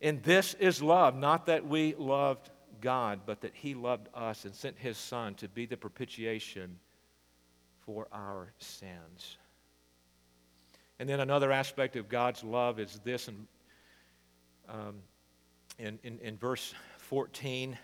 And 0.00 0.22
this 0.22 0.54
is 0.54 0.82
love, 0.82 1.16
not 1.16 1.46
that 1.46 1.66
we 1.66 1.94
loved 1.94 2.50
God, 2.80 3.20
but 3.26 3.40
that 3.42 3.54
He 3.54 3.74
loved 3.74 4.08
us 4.14 4.44
and 4.44 4.54
sent 4.54 4.78
His 4.78 4.96
Son 4.98 5.34
to 5.36 5.48
be 5.48 5.66
the 5.66 5.76
propitiation 5.76 6.78
for 7.80 8.08
our 8.12 8.52
sins. 8.58 9.38
And 10.98 11.08
then 11.08 11.20
another 11.20 11.52
aspect 11.52 11.96
of 11.96 12.08
God's 12.08 12.42
love 12.42 12.80
is 12.80 13.00
this 13.04 13.28
in, 13.28 13.46
um, 14.68 14.96
in, 15.78 15.98
in, 16.02 16.18
in 16.20 16.36
verse 16.36 16.74
14 16.98 17.78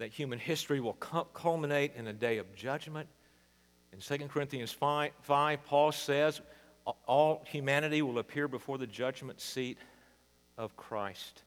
that 0.00 0.08
human 0.08 0.38
history 0.38 0.80
will 0.80 0.94
culminate 0.94 1.92
in 1.94 2.06
a 2.06 2.12
day 2.14 2.38
of 2.38 2.54
judgment. 2.54 3.06
In 3.92 3.98
2 3.98 4.28
Corinthians 4.28 4.72
5, 4.72 5.10
5, 5.20 5.64
Paul 5.66 5.92
says, 5.92 6.40
All 7.06 7.44
humanity 7.46 8.00
will 8.00 8.18
appear 8.18 8.48
before 8.48 8.78
the 8.78 8.86
judgment 8.86 9.42
seat 9.42 9.76
of 10.56 10.74
Christ. 10.74 11.42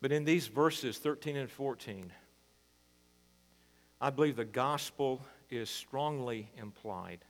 But 0.00 0.12
in 0.12 0.24
these 0.24 0.46
verses 0.46 0.98
13 0.98 1.36
and 1.36 1.50
14, 1.50 2.12
I 4.00 4.10
believe 4.10 4.36
the 4.36 4.44
gospel 4.44 5.20
is 5.50 5.68
strongly 5.68 6.48
implied. 6.56 7.24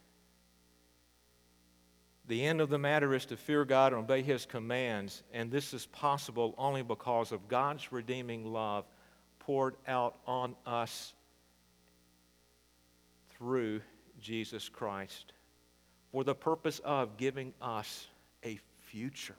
The 2.26 2.44
end 2.44 2.60
of 2.60 2.70
the 2.70 2.78
matter 2.78 3.14
is 3.14 3.26
to 3.26 3.36
fear 3.36 3.64
God 3.64 3.92
and 3.92 4.02
obey 4.02 4.22
His 4.22 4.46
commands, 4.46 5.22
and 5.32 5.50
this 5.50 5.74
is 5.74 5.86
possible 5.86 6.54
only 6.56 6.82
because 6.82 7.32
of 7.32 7.48
God's 7.48 7.92
redeeming 7.92 8.50
love 8.50 8.86
poured 9.40 9.76
out 9.86 10.16
on 10.26 10.56
us 10.64 11.12
through 13.36 13.82
Jesus 14.20 14.68
Christ 14.68 15.32
for 16.12 16.24
the 16.24 16.34
purpose 16.34 16.80
of 16.84 17.16
giving 17.18 17.52
us 17.60 18.06
a 18.42 18.58
future 18.86 19.36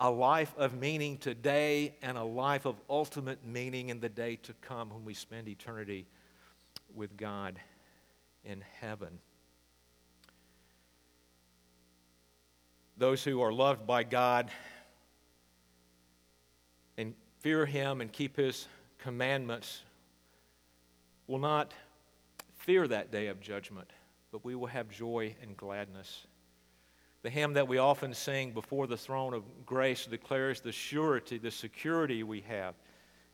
a 0.00 0.10
life 0.10 0.54
of 0.56 0.74
meaning 0.74 1.18
today 1.18 1.94
and 2.00 2.16
a 2.16 2.24
life 2.24 2.64
of 2.64 2.80
ultimate 2.88 3.44
meaning 3.44 3.90
in 3.90 4.00
the 4.00 4.08
day 4.08 4.36
to 4.36 4.54
come 4.62 4.88
when 4.88 5.04
we 5.04 5.12
spend 5.12 5.46
eternity 5.46 6.06
with 6.94 7.14
God 7.18 7.60
in 8.42 8.64
heaven. 8.80 9.18
Those 13.00 13.24
who 13.24 13.40
are 13.40 13.50
loved 13.50 13.86
by 13.86 14.02
God 14.02 14.50
and 16.98 17.14
fear 17.38 17.64
Him 17.64 18.02
and 18.02 18.12
keep 18.12 18.36
His 18.36 18.66
commandments 18.98 19.80
will 21.26 21.38
not 21.38 21.72
fear 22.58 22.86
that 22.86 23.10
day 23.10 23.28
of 23.28 23.40
judgment, 23.40 23.88
but 24.30 24.44
we 24.44 24.54
will 24.54 24.66
have 24.66 24.90
joy 24.90 25.34
and 25.40 25.56
gladness. 25.56 26.26
The 27.22 27.30
hymn 27.30 27.54
that 27.54 27.66
we 27.66 27.78
often 27.78 28.12
sing 28.12 28.52
before 28.52 28.86
the 28.86 28.98
throne 28.98 29.32
of 29.32 29.44
grace 29.64 30.04
declares 30.04 30.60
the 30.60 30.70
surety, 30.70 31.38
the 31.38 31.50
security 31.50 32.22
we 32.22 32.42
have 32.42 32.74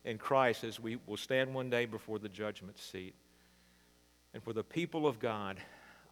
in 0.04 0.16
Christ 0.16 0.62
as 0.62 0.78
we 0.78 0.98
will 1.06 1.16
stand 1.16 1.52
one 1.52 1.70
day 1.70 1.86
before 1.86 2.20
the 2.20 2.28
judgment 2.28 2.78
seat. 2.78 3.16
And 4.32 4.40
for 4.44 4.52
the 4.52 4.62
people 4.62 5.08
of 5.08 5.18
God, 5.18 5.58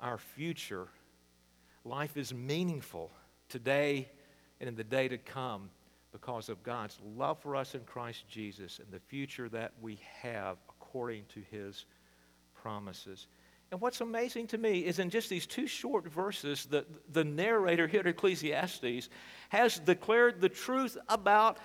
our 0.02 0.18
future, 0.18 0.88
life 1.84 2.16
is 2.16 2.34
meaningful 2.34 3.12
today 3.54 4.08
and 4.58 4.68
in 4.68 4.74
the 4.74 4.82
day 4.82 5.06
to 5.06 5.16
come 5.16 5.70
because 6.10 6.48
of 6.48 6.60
God's 6.64 6.98
love 7.16 7.38
for 7.38 7.54
us 7.54 7.76
in 7.76 7.82
Christ 7.82 8.28
Jesus 8.28 8.80
and 8.80 8.90
the 8.90 8.98
future 8.98 9.48
that 9.50 9.70
we 9.80 10.00
have 10.22 10.56
according 10.68 11.22
to 11.34 11.42
his 11.52 11.84
promises. 12.60 13.28
And 13.70 13.80
what's 13.80 14.00
amazing 14.00 14.48
to 14.48 14.58
me 14.58 14.80
is 14.80 14.98
in 14.98 15.08
just 15.08 15.30
these 15.30 15.46
two 15.46 15.68
short 15.68 16.08
verses, 16.08 16.66
the, 16.66 16.84
the 17.12 17.22
narrator 17.22 17.86
here 17.86 18.00
at 18.00 18.08
Ecclesiastes 18.08 19.08
has 19.50 19.78
declared 19.78 20.40
the 20.40 20.48
truth 20.48 20.96
about 21.08 21.58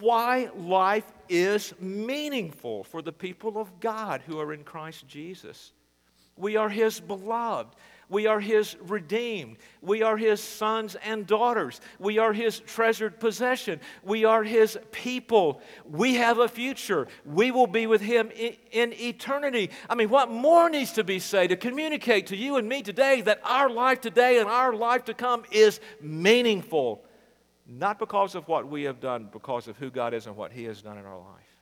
why 0.00 0.48
life 0.56 1.12
is 1.28 1.74
meaningful 1.78 2.84
for 2.84 3.02
the 3.02 3.12
people 3.12 3.58
of 3.58 3.80
God 3.80 4.22
who 4.26 4.40
are 4.40 4.54
in 4.54 4.64
Christ 4.64 5.06
Jesus. 5.06 5.72
We 6.38 6.56
are 6.56 6.70
His 6.70 7.00
beloved. 7.00 7.76
We 8.08 8.26
are 8.26 8.40
His 8.40 8.76
redeemed. 8.80 9.56
We 9.80 10.02
are 10.02 10.16
His 10.16 10.40
sons 10.42 10.96
and 11.04 11.26
daughters. 11.26 11.80
We 11.98 12.18
are 12.18 12.32
His 12.32 12.60
treasured 12.60 13.18
possession. 13.18 13.80
We 14.02 14.24
are 14.24 14.42
His 14.42 14.78
people. 14.92 15.60
We 15.84 16.14
have 16.14 16.38
a 16.38 16.48
future. 16.48 17.08
We 17.24 17.50
will 17.50 17.66
be 17.66 17.86
with 17.86 18.00
Him 18.00 18.30
in, 18.36 18.56
in, 18.72 18.92
eternity. 18.94 19.70
I 19.88 19.94
mean, 19.94 20.10
what 20.10 20.30
more 20.30 20.68
needs 20.68 20.92
to 20.92 21.04
be 21.04 21.18
said 21.18 21.48
to 21.50 21.56
communicate 21.56 22.28
to 22.28 22.36
you 22.36 22.56
and 22.56 22.68
me 22.68 22.82
today 22.82 23.20
that 23.22 23.40
our 23.44 23.70
life 23.70 24.00
today 24.00 24.38
and 24.38 24.48
our 24.48 24.74
life 24.74 25.04
to 25.06 25.14
come 25.14 25.44
is 25.50 25.80
meaningful? 26.00 27.04
Not 27.66 27.98
because 27.98 28.34
of 28.34 28.46
what 28.46 28.68
we 28.68 28.82
have 28.84 29.00
done, 29.00 29.28
because 29.32 29.68
of 29.68 29.78
who 29.78 29.90
God 29.90 30.12
is 30.12 30.26
and 30.26 30.36
what 30.36 30.52
He 30.52 30.64
has 30.64 30.82
done 30.82 30.98
in 30.98 31.06
our 31.06 31.18
life. 31.18 31.54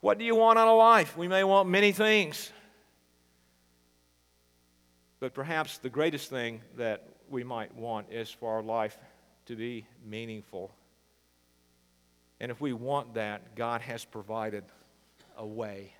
What 0.00 0.18
do 0.18 0.24
you 0.24 0.34
want 0.34 0.58
out 0.58 0.68
of 0.68 0.78
life? 0.78 1.16
We 1.16 1.28
may 1.28 1.44
want 1.44 1.68
many 1.68 1.92
things. 1.92 2.52
But 5.20 5.34
perhaps 5.34 5.78
the 5.78 5.90
greatest 5.90 6.30
thing 6.30 6.62
that 6.76 7.06
we 7.28 7.44
might 7.44 7.74
want 7.74 8.10
is 8.10 8.30
for 8.30 8.54
our 8.54 8.62
life 8.62 8.98
to 9.46 9.54
be 9.54 9.86
meaningful. 10.04 10.72
And 12.40 12.50
if 12.50 12.60
we 12.60 12.72
want 12.72 13.14
that, 13.14 13.54
God 13.54 13.82
has 13.82 14.04
provided 14.04 14.64
a 15.36 15.46
way 15.46 15.94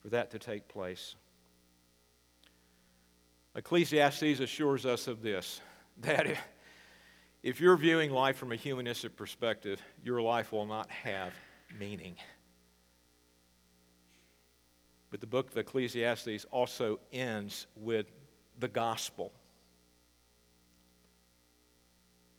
for 0.00 0.08
that 0.08 0.30
to 0.30 0.38
take 0.38 0.66
place. 0.66 1.14
Ecclesiastes 3.54 4.40
assures 4.40 4.86
us 4.86 5.06
of 5.06 5.22
this 5.22 5.60
that 6.00 6.26
if 7.42 7.60
you're 7.60 7.76
viewing 7.76 8.10
life 8.10 8.36
from 8.36 8.52
a 8.52 8.56
humanistic 8.56 9.16
perspective, 9.16 9.80
your 10.02 10.22
life 10.22 10.52
will 10.52 10.66
not 10.66 10.88
have 10.90 11.32
meaning. 11.78 12.16
But 15.10 15.20
the 15.20 15.26
book 15.26 15.50
of 15.50 15.56
Ecclesiastes 15.56 16.46
also 16.50 17.00
ends 17.12 17.66
with 17.76 18.06
the 18.58 18.68
gospel. 18.68 19.32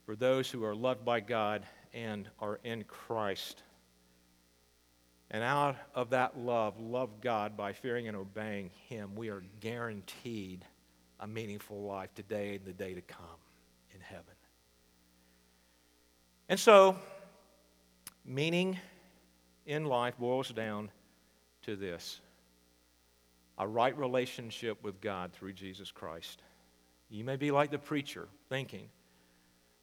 For 0.05 0.15
those 0.15 0.49
who 0.49 0.63
are 0.63 0.75
loved 0.75 1.03
by 1.03 1.19
God 1.19 1.63
and 1.93 2.29
are 2.39 2.60
in 2.63 2.84
Christ. 2.86 3.63
And 5.29 5.43
out 5.43 5.75
of 5.95 6.10
that 6.12 6.38
love, 6.38 6.79
love 6.79 7.21
God 7.21 7.55
by 7.55 7.73
fearing 7.73 8.07
and 8.07 8.17
obeying 8.17 8.69
Him, 8.88 9.15
we 9.15 9.29
are 9.29 9.43
guaranteed 9.60 10.65
a 11.19 11.27
meaningful 11.27 11.81
life 11.84 12.13
today 12.15 12.55
and 12.55 12.65
the 12.65 12.73
day 12.73 12.93
to 12.93 13.01
come 13.01 13.25
in 13.93 14.01
heaven. 14.01 14.25
And 16.49 16.60
so, 16.60 16.97
meaning 18.25 18.77
in 19.65 19.86
life 19.86 20.17
boils 20.17 20.49
down 20.49 20.89
to 21.63 21.75
this 21.75 22.19
a 23.62 23.67
right 23.67 23.95
relationship 23.95 24.84
with 24.84 25.00
God 25.00 25.34
through 25.34 25.54
Jesus 25.54 25.91
Christ. 25.91 26.41
You 27.10 27.24
may 27.24 27.36
be 27.36 27.52
like 27.52 27.69
the 27.69 27.78
preacher, 27.78 28.28
thinking 28.50 28.89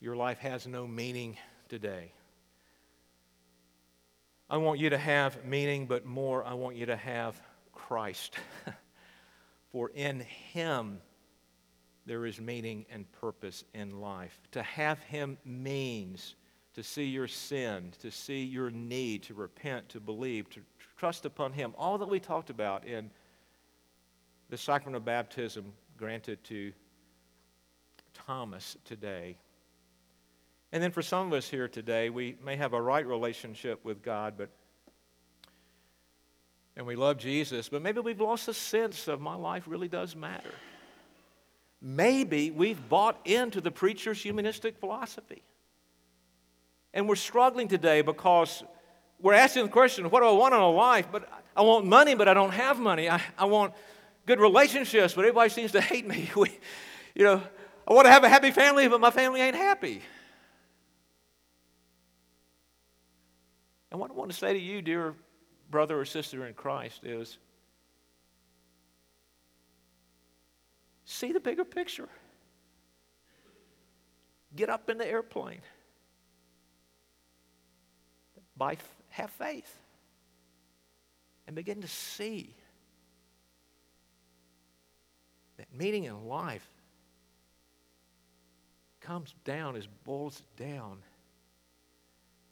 your 0.01 0.17
life 0.17 0.39
has 0.39 0.67
no 0.67 0.85
meaning 0.85 1.37
today. 1.69 2.11
I 4.51 4.57
want 4.57 4.81
you 4.81 4.91
to 4.91 4.99
have 4.99 5.45
meaning, 5.45 5.87
but 5.87 6.05
more, 6.05 6.45
I 6.45 6.55
want 6.55 6.75
you 6.75 6.87
to 6.87 6.97
have 6.97 7.41
Christ. 7.73 8.35
For 9.71 9.91
in 9.91 10.21
Him 10.53 10.99
there 12.05 12.27
is 12.27 12.41
meaning 12.41 12.85
and 12.91 13.11
purpose 13.13 13.63
in 13.75 14.01
life. 14.01 14.41
To 14.53 14.63
have 14.65 14.99
Him 15.05 15.39
means 15.45 16.35
to 16.75 16.83
see 16.83 17.05
your 17.05 17.29
sin, 17.29 17.93
to 18.01 18.11
see 18.11 18.43
your 18.43 18.73
need, 18.73 19.23
to 19.25 19.35
repent, 19.35 19.91
to 19.91 20.01
believe, 20.01 20.51
to 20.51 20.63
trust 20.97 21.25
upon 21.27 21.53
Him. 21.53 21.75
All 21.79 21.99
that 21.99 22.09
we 22.09 22.19
talked 22.19 22.51
about 22.51 22.85
in 22.85 23.11
the 24.49 24.57
sacrament 24.57 24.97
of 24.97 25.05
baptism 25.05 25.73
granted 25.97 26.43
to 26.45 26.73
Thomas 28.27 28.77
today. 28.85 29.37
And 30.73 30.83
then 30.83 30.91
for 30.91 31.03
some 31.03 31.27
of 31.27 31.33
us 31.33 31.49
here 31.49 31.69
today, 31.69 32.11
we 32.11 32.37
may 32.45 32.57
have 32.57 32.73
a 32.73 32.81
right 32.81 33.07
relationship 33.07 33.85
with 33.85 34.03
God, 34.03 34.35
but 34.37 34.51
and 36.77 36.87
we 36.87 36.95
love 36.95 37.19
Jesus, 37.19 37.69
but 37.69 37.83
maybe 37.83 37.99
we've 37.99 38.21
lost 38.21 38.47
a 38.47 38.55
sense 38.55 39.09
of 39.09 39.21
my 39.21 39.35
life 39.35 39.65
really 39.67 39.89
does 39.89 40.15
matter. 40.15 40.55
Maybe 41.83 42.53
we've 42.53 42.89
bought 42.89 43.19
into 43.25 43.61
the 43.61 43.73
preacher's 43.73 44.23
humanistic 44.23 44.79
philosophy. 44.79 45.43
And 46.95 47.09
we're 47.09 47.17
struggling 47.17 47.67
today 47.67 48.03
because 48.03 48.63
we're 49.21 49.35
asking 49.35 49.65
the 49.65 49.71
question, 49.71 50.09
what 50.09 50.21
do 50.21 50.27
I 50.27 50.33
want 50.33 50.55
in 50.55 50.61
a 50.61 50.71
life? 50.71 51.09
But 51.11 51.29
I 51.57 51.63
want 51.63 51.85
money, 51.85 52.15
but 52.15 52.29
I 52.29 52.35
don't 52.35 52.53
have 52.53 52.79
money. 52.79 53.11
I, 53.11 53.21
I 53.37 53.47
want 53.47 53.75
good 54.29 54.41
relationships, 54.41 55.15
but 55.15 55.23
everybody 55.23 55.49
seems 55.49 55.73
to 55.73 55.81
hate 55.81 56.07
me. 56.07 56.31
We, 56.37 56.51
you 57.15 57.25
know, 57.25 57.43
I 57.89 57.93
want 57.95 58.05
to 58.07 58.13
have 58.13 58.23
a 58.23 58.29
happy 58.29 58.51
family, 58.51 58.87
but 58.87 59.01
my 59.01 59.11
family 59.11 59.41
ain't 59.41 59.57
happy. 59.57 60.03
And 63.91 63.99
what 63.99 64.11
I 64.11 64.15
want 64.15 64.31
to 64.31 64.37
say 64.37 64.53
to 64.53 64.59
you, 64.59 64.83
dear 64.83 65.15
brother 65.71 65.99
or 65.99 66.05
sister 66.05 66.47
in 66.47 66.53
Christ, 66.53 67.01
is 67.05 67.39
see 71.07 71.33
the 71.33 71.41
bigger 71.41 71.65
picture. 71.65 72.11
Get 74.55 74.69
up 74.69 74.91
in 74.91 74.99
the 74.99 75.07
airplane. 75.07 75.63
By, 78.59 78.77
have 79.09 79.31
faith 79.31 79.75
and 81.47 81.57
begin 81.57 81.81
to 81.81 81.89
see 81.89 82.55
that 85.59 85.67
meaning 85.75 86.05
in 86.05 86.27
life 86.27 86.67
comes 89.01 89.35
down, 89.45 89.77
as 89.77 89.87
boils 90.05 90.43
down, 90.57 90.99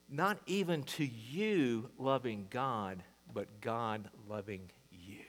not 0.09 0.39
even 0.47 0.83
to 0.85 1.05
you 1.05 1.89
loving 1.99 2.47
God, 2.51 3.03
but 3.33 3.61
God 3.61 4.09
loving 4.29 4.71
you. 4.91 5.25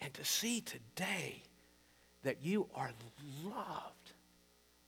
And 0.00 0.12
to 0.14 0.24
see 0.24 0.60
today 0.60 1.42
that 2.22 2.42
you 2.42 2.68
are 2.74 2.90
loved 3.44 4.12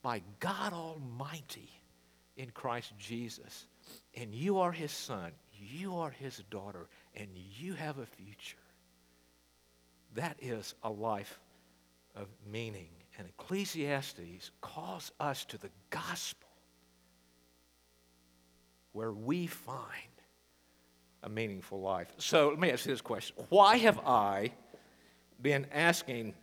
by 0.02 0.22
God 0.40 0.72
Almighty 0.72 1.70
in 2.37 2.50
Christ 2.50 2.92
Jesus, 2.98 3.66
and 4.14 4.35
you 4.35 4.59
are 4.59 4.72
His 4.72 4.92
son, 4.92 5.33
you 5.52 5.96
are 5.96 6.11
His 6.11 6.42
daughter, 6.50 6.88
and 7.14 7.28
you 7.35 7.74
have 7.74 7.98
a 7.98 8.07
future. 8.07 8.59
That 10.14 10.37
is 10.40 10.75
a 10.83 10.90
life 10.90 11.38
of 12.14 12.29
meaning. 12.51 12.88
And 13.18 13.29
Ecclesiastes 13.29 14.51
calls 14.61 15.12
us 15.18 15.44
to 15.47 15.59
the 15.59 15.71
gospel 15.90 16.49
where 18.92 19.12
we 19.12 19.47
find 19.47 19.79
a 21.23 21.29
meaningful 21.29 21.81
life. 21.81 22.12
So 22.18 22.49
let 22.51 22.59
me 22.59 22.71
ask 22.71 22.87
you 22.87 22.92
this 22.92 23.01
question 23.01 23.37
Why 23.49 23.77
have 23.79 23.99
I 24.07 24.53
been 25.42 25.66
asking 25.73 26.35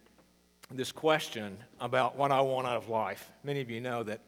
this 0.71 0.91
question 0.91 1.57
about 1.79 2.17
what 2.17 2.31
I 2.31 2.41
want 2.41 2.67
out 2.67 2.77
of 2.77 2.89
life? 2.89 3.31
Many 3.43 3.61
of 3.61 3.69
you 3.69 3.81
know 3.81 4.03
that 4.03 4.21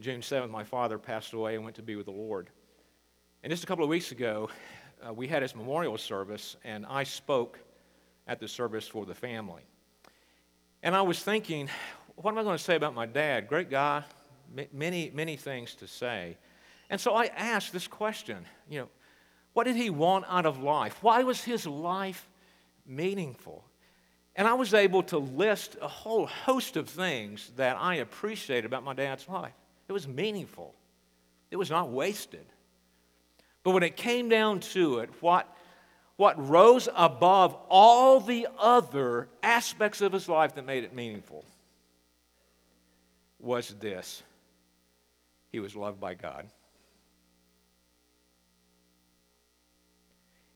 June 0.00 0.20
7th, 0.20 0.50
my 0.50 0.64
father 0.64 0.98
passed 0.98 1.32
away 1.32 1.54
and 1.54 1.64
went 1.64 1.76
to 1.76 1.82
be 1.82 1.96
with 1.96 2.06
the 2.06 2.12
Lord. 2.12 2.48
And 3.42 3.50
just 3.50 3.64
a 3.64 3.66
couple 3.66 3.84
of 3.84 3.90
weeks 3.90 4.12
ago, 4.12 4.48
uh, 5.06 5.12
we 5.12 5.26
had 5.26 5.42
his 5.42 5.54
memorial 5.54 5.98
service, 5.98 6.56
and 6.64 6.86
I 6.86 7.04
spoke 7.04 7.58
at 8.30 8.38
the 8.38 8.46
service 8.46 8.86
for 8.86 9.04
the 9.04 9.14
family. 9.14 9.62
And 10.84 10.94
I 10.94 11.02
was 11.02 11.20
thinking, 11.20 11.68
what 12.14 12.30
am 12.30 12.38
I 12.38 12.44
going 12.44 12.56
to 12.56 12.62
say 12.62 12.76
about 12.76 12.94
my 12.94 13.04
dad? 13.04 13.48
Great 13.48 13.68
guy, 13.68 14.04
many, 14.72 15.10
many 15.12 15.36
things 15.36 15.74
to 15.74 15.88
say. 15.88 16.38
And 16.88 17.00
so 17.00 17.12
I 17.14 17.26
asked 17.36 17.72
this 17.72 17.88
question, 17.88 18.46
you 18.68 18.78
know, 18.78 18.88
What 19.52 19.64
did 19.64 19.74
he 19.74 19.90
want 19.90 20.26
out 20.28 20.46
of 20.46 20.62
life? 20.62 20.96
Why 21.02 21.24
was 21.24 21.42
his 21.42 21.66
life 21.66 22.28
meaningful? 22.86 23.64
And 24.36 24.46
I 24.46 24.54
was 24.54 24.74
able 24.74 25.02
to 25.04 25.18
list 25.18 25.76
a 25.82 25.88
whole 25.88 26.26
host 26.26 26.76
of 26.76 26.88
things 26.88 27.50
that 27.56 27.76
I 27.80 27.96
appreciated 27.96 28.64
about 28.64 28.84
my 28.84 28.94
dad's 28.94 29.28
life. 29.28 29.52
It 29.88 29.92
was 29.92 30.06
meaningful, 30.06 30.72
it 31.50 31.56
was 31.56 31.68
not 31.68 31.90
wasted. 31.90 32.46
But 33.64 33.72
when 33.72 33.82
it 33.82 33.96
came 33.96 34.28
down 34.28 34.60
to 34.60 35.00
it, 35.00 35.10
what, 35.20 35.52
what 36.20 36.50
rose 36.50 36.86
above 36.94 37.56
all 37.70 38.20
the 38.20 38.46
other 38.58 39.26
aspects 39.42 40.02
of 40.02 40.12
his 40.12 40.28
life 40.28 40.54
that 40.54 40.66
made 40.66 40.84
it 40.84 40.94
meaningful 40.94 41.46
was 43.38 43.74
this 43.80 44.22
he 45.50 45.60
was 45.60 45.74
loved 45.74 45.98
by 45.98 46.12
God. 46.12 46.46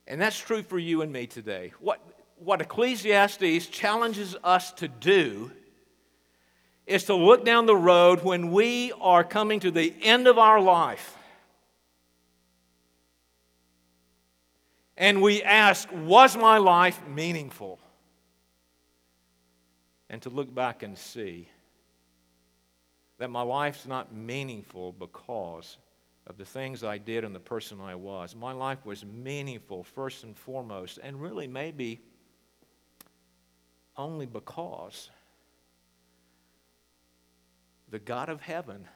And 0.07 0.21
that's 0.21 0.39
true 0.39 0.63
for 0.63 0.79
you 0.79 1.01
and 1.01 1.11
me 1.11 1.27
today. 1.27 1.73
What, 1.81 1.99
what 2.37 2.61
Ecclesiastes 2.61 3.69
challenges 3.69 4.37
us 4.45 4.71
to 4.73 4.87
do 4.87 5.51
is 6.87 7.05
to 7.05 7.15
look 7.15 7.43
down 7.43 7.65
the 7.65 7.75
road 7.75 8.23
when 8.23 8.53
we 8.53 8.93
are 9.01 9.25
coming 9.25 9.61
to 9.61 9.71
the 9.71 9.95
end 10.03 10.27
of 10.27 10.37
our 10.37 10.61
life. 10.61 11.17
And 14.97 15.21
we 15.21 15.43
ask, 15.43 15.89
was 15.93 16.37
my 16.37 16.59
life 16.59 17.01
meaningful? 17.09 17.79
And 20.09 20.23
to 20.23 20.31
look 20.31 20.55
back 20.55 20.83
and 20.83 20.97
see 20.97 21.49
that 23.19 23.31
my 23.31 23.43
life's 23.43 23.87
not 23.87 24.15
meaningful 24.15 24.93
because 24.93 25.79
of 26.27 26.37
the 26.39 26.45
things 26.45 26.85
I 26.85 26.99
did 26.99 27.25
and 27.25 27.35
the 27.35 27.41
person 27.41 27.81
I 27.81 27.95
was. 27.95 28.35
My 28.35 28.53
life 28.53 28.85
was 28.87 29.05
meaningful 29.05 29.85
first 29.85 30.25
and 30.25 30.37
foremost, 30.37 30.99
and 31.03 31.21
really 31.21 31.47
maybe 31.47 32.01
only 33.97 34.27
because 34.27 35.11
the 37.91 37.99
God 37.99 38.29
of 38.29 38.41
heaven 38.41 38.87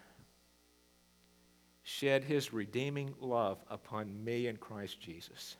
shed 1.82 2.24
his 2.24 2.52
redeeming 2.52 3.14
love 3.20 3.58
upon 3.70 4.24
me 4.24 4.46
in 4.46 4.56
Christ 4.56 5.00
Jesus 5.00 5.56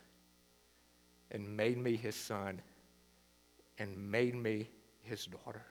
and 1.31 1.57
made 1.57 1.79
me 1.79 1.97
his 1.97 2.17
son 2.17 2.61
and 3.79 4.11
made 4.11 4.35
me 4.35 4.69
his 5.03 5.27
daughter. 5.27 5.65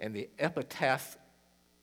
And 0.00 0.14
the 0.14 0.28
epitaph 0.38 1.16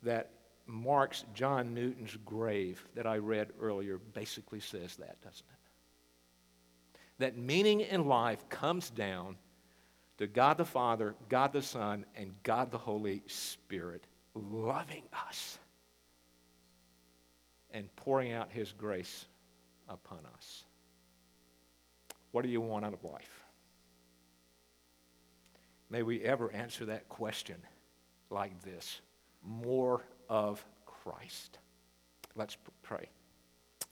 that 0.03 0.31
marks 0.65 1.25
John 1.33 1.73
Newton's 1.73 2.17
grave 2.25 2.85
that 2.95 3.07
I 3.07 3.17
read 3.17 3.49
earlier 3.59 3.97
basically 3.97 4.59
says 4.59 4.95
that, 4.97 5.21
doesn't 5.21 5.45
it? 5.49 6.99
That 7.19 7.37
meaning 7.37 7.81
in 7.81 8.07
life 8.07 8.47
comes 8.49 8.89
down 8.89 9.37
to 10.17 10.27
God 10.27 10.57
the 10.57 10.65
Father, 10.65 11.15
God 11.27 11.53
the 11.53 11.61
Son, 11.61 12.05
and 12.15 12.33
God 12.43 12.71
the 12.71 12.77
Holy 12.77 13.23
Spirit 13.27 14.05
loving 14.35 15.03
us 15.27 15.57
and 17.71 17.93
pouring 17.95 18.31
out 18.31 18.51
His 18.51 18.71
grace 18.73 19.25
upon 19.87 20.19
us. 20.35 20.65
What 22.31 22.43
do 22.43 22.49
you 22.49 22.61
want 22.61 22.85
out 22.85 22.93
of 22.93 23.03
life? 23.03 23.43
May 25.89 26.03
we 26.03 26.21
ever 26.21 26.51
answer 26.51 26.85
that 26.85 27.09
question 27.09 27.57
like 28.29 28.61
this 28.61 29.01
more 29.43 30.05
of 30.27 30.63
Christ. 30.85 31.57
Let's 32.35 32.57
pray. 32.83 33.09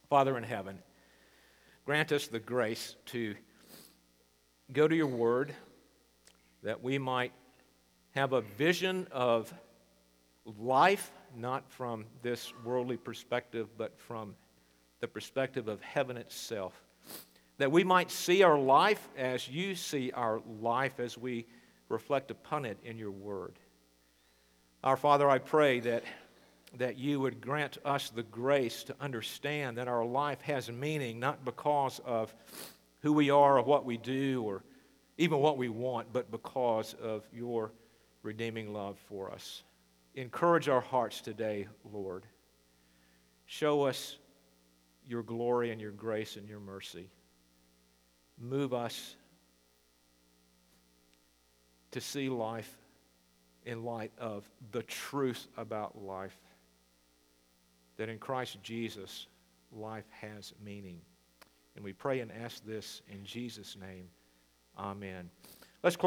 Father 0.09 0.37
in 0.37 0.43
heaven, 0.43 0.79
grant 1.85 2.11
us 2.11 2.27
the 2.27 2.39
grace 2.39 2.95
to 3.07 3.35
go 4.71 4.87
to 4.87 4.95
your 4.95 5.07
word 5.07 5.53
that 6.63 6.83
we 6.83 6.97
might 6.97 7.31
have 8.11 8.33
a 8.33 8.41
vision 8.41 9.07
of 9.11 9.53
life, 10.57 11.11
not 11.35 11.69
from 11.71 12.05
this 12.21 12.53
worldly 12.63 12.97
perspective, 12.97 13.69
but 13.77 13.97
from 13.99 14.35
the 14.99 15.07
perspective 15.07 15.67
of 15.67 15.81
heaven 15.81 16.17
itself. 16.17 16.73
That 17.57 17.71
we 17.71 17.83
might 17.83 18.11
see 18.11 18.43
our 18.43 18.57
life 18.57 19.07
as 19.17 19.47
you 19.47 19.75
see 19.75 20.11
our 20.11 20.41
life 20.61 20.99
as 20.99 21.17
we 21.17 21.45
reflect 21.89 22.31
upon 22.31 22.65
it 22.65 22.77
in 22.83 22.97
your 22.97 23.11
word. 23.11 23.53
Our 24.83 24.97
Father, 24.97 25.29
I 25.29 25.39
pray 25.39 25.79
that 25.81 26.03
that 26.77 26.97
you 26.97 27.19
would 27.19 27.41
grant 27.41 27.77
us 27.85 28.09
the 28.09 28.23
grace 28.23 28.83
to 28.83 28.95
understand 28.99 29.77
that 29.77 29.87
our 29.87 30.05
life 30.05 30.41
has 30.41 30.69
meaning 30.69 31.19
not 31.19 31.45
because 31.45 31.99
of 32.05 32.33
who 33.01 33.13
we 33.13 33.29
are 33.29 33.57
or 33.57 33.63
what 33.63 33.85
we 33.85 33.97
do 33.97 34.43
or 34.43 34.63
even 35.17 35.39
what 35.39 35.57
we 35.57 35.69
want, 35.69 36.11
but 36.13 36.29
because 36.29 36.93
of 37.01 37.23
your 37.33 37.71
redeeming 38.21 38.73
love 38.73 38.97
for 39.07 39.31
us. 39.31 39.63
Encourage 40.15 40.67
our 40.67 40.81
hearts 40.81 41.21
today, 41.21 41.67
Lord. 41.91 42.25
Show 43.45 43.83
us 43.83 44.17
your 45.05 45.23
glory 45.23 45.71
and 45.71 45.79
your 45.79 45.91
grace 45.91 46.35
and 46.35 46.47
your 46.47 46.59
mercy. 46.59 47.09
Move 48.39 48.73
us 48.73 49.15
to 51.91 52.01
see 52.01 52.29
life 52.29 52.77
in 53.65 53.83
light 53.83 54.11
of 54.17 54.47
the 54.71 54.83
truth 54.83 55.47
about 55.57 56.01
life 56.01 56.37
that 57.97 58.09
in 58.09 58.19
Christ 58.19 58.57
Jesus, 58.61 59.27
life 59.71 60.05
has 60.21 60.53
meaning. 60.63 61.01
And 61.75 61.83
we 61.83 61.93
pray 61.93 62.21
and 62.21 62.31
ask 62.31 62.65
this 62.65 63.01
in 63.11 63.23
Jesus' 63.25 63.75
name. 63.75 64.07
Amen. 64.77 65.29
Let's 65.83 65.95
close. 65.95 66.05